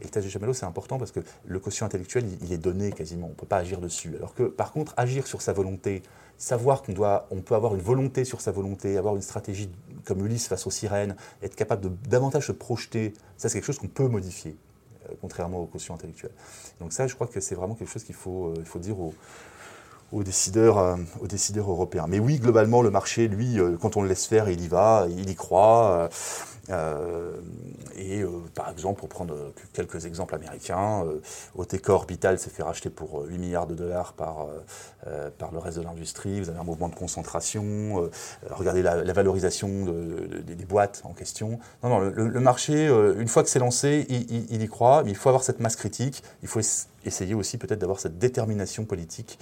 et 0.00 0.09
test 0.09 0.24
du 0.24 0.30
chamallow, 0.30 0.52
c'est 0.52 0.66
important 0.66 0.98
parce 0.98 1.12
que 1.12 1.20
le 1.44 1.59
quotient 1.59 1.87
intellectuel, 1.87 2.24
il, 2.42 2.52
est 2.52 2.59
donné 2.59 2.92
quasiment. 2.92 3.26
On 3.26 3.30
ne 3.30 3.35
peut 3.35 3.46
pas 3.46 3.59
agir 3.59 3.80
dessus. 3.80 4.14
Alors 4.16 4.35
que, 4.35 4.44
par 4.44 4.72
contre, 4.72 4.94
agir 4.96 5.26
sur 5.26 5.42
sa 5.42 5.52
volonté, 5.52 6.02
savoir 6.38 6.83
qu'on 6.83 6.92
doit, 6.92 7.26
on 7.30 7.40
peut 7.40 7.54
avoir 7.54 7.74
une 7.74 7.80
volonté 7.80 8.24
sur 8.24 8.40
sa 8.40 8.52
volonté, 8.52 8.96
avoir 8.96 9.16
une 9.16 9.22
stratégie 9.22 9.70
comme 10.04 10.24
Ulysse 10.24 10.48
face 10.48 10.66
aux 10.66 10.70
sirènes, 10.70 11.16
être 11.42 11.57
capable 11.57 11.83
de 11.83 12.09
davantage 12.09 12.46
se 12.46 12.52
projeter, 12.52 13.14
ça 13.37 13.48
c'est 13.48 13.59
quelque 13.59 13.66
chose 13.66 13.78
qu'on 13.78 13.88
peut 13.88 14.09
modifier, 14.09 14.57
euh, 15.09 15.14
contrairement 15.20 15.61
au 15.61 15.66
quotient 15.66 15.94
intellectuel. 15.94 16.33
Donc 16.80 16.92
ça, 16.92 17.07
je 17.07 17.14
crois 17.14 17.26
que 17.26 17.40
c'est 17.40 17.54
vraiment 17.54 17.74
quelque 17.74 17.90
chose 17.90 18.04
qu'il 18.04 18.14
faut, 18.14 18.48
euh, 18.48 18.64
faut 18.64 18.78
dire 18.78 18.96
aux, 19.00 19.14
décideurs, 20.22 20.78
euh, 20.78 20.96
aux 21.20 21.26
décideurs 21.26 21.70
européens. 21.70 22.07
Mais 22.09 22.18
oui, 22.18 22.38
globalement, 22.38 22.83
le 22.83 22.90
marché, 22.90 23.28
lui, 23.28 23.59
quand 23.80 23.96
on 23.96 24.02
le 24.02 24.09
laisse 24.09 24.26
faire, 24.26 24.48
il 24.50 24.61
y 24.61 24.68
va, 24.68 25.07
il 25.09 25.30
y 25.30 25.35
croit. 25.35 26.09
Euh, 26.70 27.33
et 27.96 28.22
euh, 28.22 28.29
par 28.55 28.70
exemple, 28.70 29.00
pour 29.00 29.09
prendre 29.09 29.53
quelques 29.72 30.07
exemples 30.07 30.35
américains, 30.35 31.05
euh, 31.05 31.20
Oteca 31.57 31.92
Orbital 31.92 32.38
s'est 32.38 32.50
fait 32.50 32.62
racheter 32.62 32.90
pour 32.90 33.24
8 33.27 33.38
milliards 33.38 33.66
de 33.66 33.74
dollars 33.74 34.12
par, 34.14 34.46
par 35.38 35.53
le 35.53 35.59
reste 35.59 35.79
de 35.79 35.83
l'industrie. 35.83 36.40
Vous 36.40 36.48
avez 36.48 36.59
un 36.59 36.64
mouvement 36.64 36.88
de 36.88 36.94
concentration. 36.94 38.11
regardez 38.50 38.83
la, 38.83 39.12
valorisation 39.12 39.87
des 40.44 40.64
boîtes 40.64 41.03
en 41.05 41.12
question. 41.12 41.59
Non, 41.83 41.90
non, 41.90 41.98
le, 42.00 42.40
marché, 42.40 42.87
une 42.87 43.29
fois 43.29 43.42
que 43.42 43.48
c'est 43.48 43.59
lancé, 43.59 44.07
il, 44.09 44.62
y 44.62 44.68
croit, 44.68 45.03
mais 45.05 45.11
il 45.11 45.16
faut 45.16 45.29
avoir 45.29 45.44
cette 45.44 45.61
masse 45.61 45.77
critique. 45.77 46.22
Il 46.42 46.48
faut 46.48 46.61
essayer 47.05 47.35
aussi 47.35 47.59
peut-être 47.59 47.79
d'avoir 47.79 48.00
cette 48.00 48.18
détermination 48.18 48.85
politique 48.85 49.38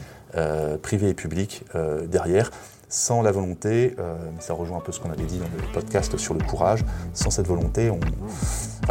privée 0.82 1.10
et 1.10 1.14
publique 1.14 1.64
derrière 2.06 2.50
sans 2.92 3.22
la 3.22 3.32
volonté, 3.32 3.96
euh, 3.98 4.16
ça 4.38 4.52
rejoint 4.52 4.76
un 4.76 4.80
peu 4.80 4.92
ce 4.92 5.00
qu'on 5.00 5.10
avait 5.10 5.24
dit 5.24 5.38
dans 5.38 5.46
le 5.46 5.72
podcast 5.72 6.16
sur 6.18 6.34
le 6.34 6.40
courage, 6.40 6.84
sans 7.14 7.30
cette 7.30 7.46
volonté, 7.48 7.90
on... 7.90 7.98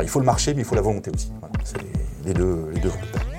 il 0.02 0.10
faut 0.10 0.20
le 0.20 0.26
marché, 0.26 0.56
mais 0.56 0.62
il 0.62 0.66
faut 0.66 0.76
la 0.76 0.82
volonté 0.82 1.12
aussi. 1.14 1.32
c'est 1.64 1.78
les, 2.26 2.34
deux, 2.34 2.72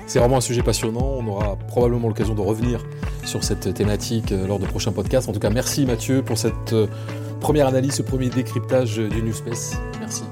C'est 0.07 0.19
vraiment 0.19 0.37
un 0.37 0.41
sujet 0.41 0.63
passionnant, 0.63 1.17
on 1.19 1.27
aura 1.27 1.57
probablement 1.67 2.07
l'occasion 2.07 2.33
de 2.33 2.41
revenir 2.41 2.83
sur 3.25 3.43
cette 3.43 3.73
thématique 3.73 4.31
euh, 4.31 4.47
lors 4.47 4.59
de 4.59 4.65
prochains 4.65 4.93
podcasts. 4.93 5.27
En 5.27 5.33
tout 5.33 5.39
cas, 5.39 5.49
merci 5.49 5.85
Mathieu 5.85 6.21
pour 6.21 6.37
cette 6.37 6.71
euh, 6.71 6.87
première 7.41 7.67
analyse, 7.67 7.95
ce 7.95 8.01
premier 8.01 8.29
décryptage 8.29 8.97
du 8.97 9.21
New 9.21 9.33
Space. 9.33 9.75
Merci. 9.99 10.23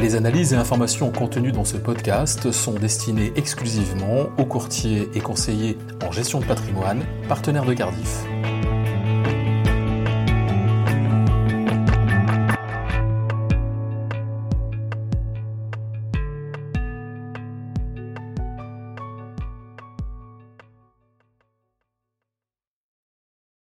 Les 0.00 0.16
analyses 0.16 0.54
et 0.54 0.56
informations 0.56 1.10
contenues 1.10 1.52
dans 1.52 1.66
ce 1.66 1.76
podcast 1.76 2.50
sont 2.52 2.72
destinées 2.72 3.34
exclusivement 3.36 4.30
aux 4.38 4.46
courtiers 4.46 5.10
et 5.14 5.20
conseillers 5.20 5.76
en 6.02 6.10
gestion 6.10 6.40
de 6.40 6.46
patrimoine, 6.46 7.04
partenaires 7.28 7.66
de 7.66 7.74
Cardiff. 7.74 8.24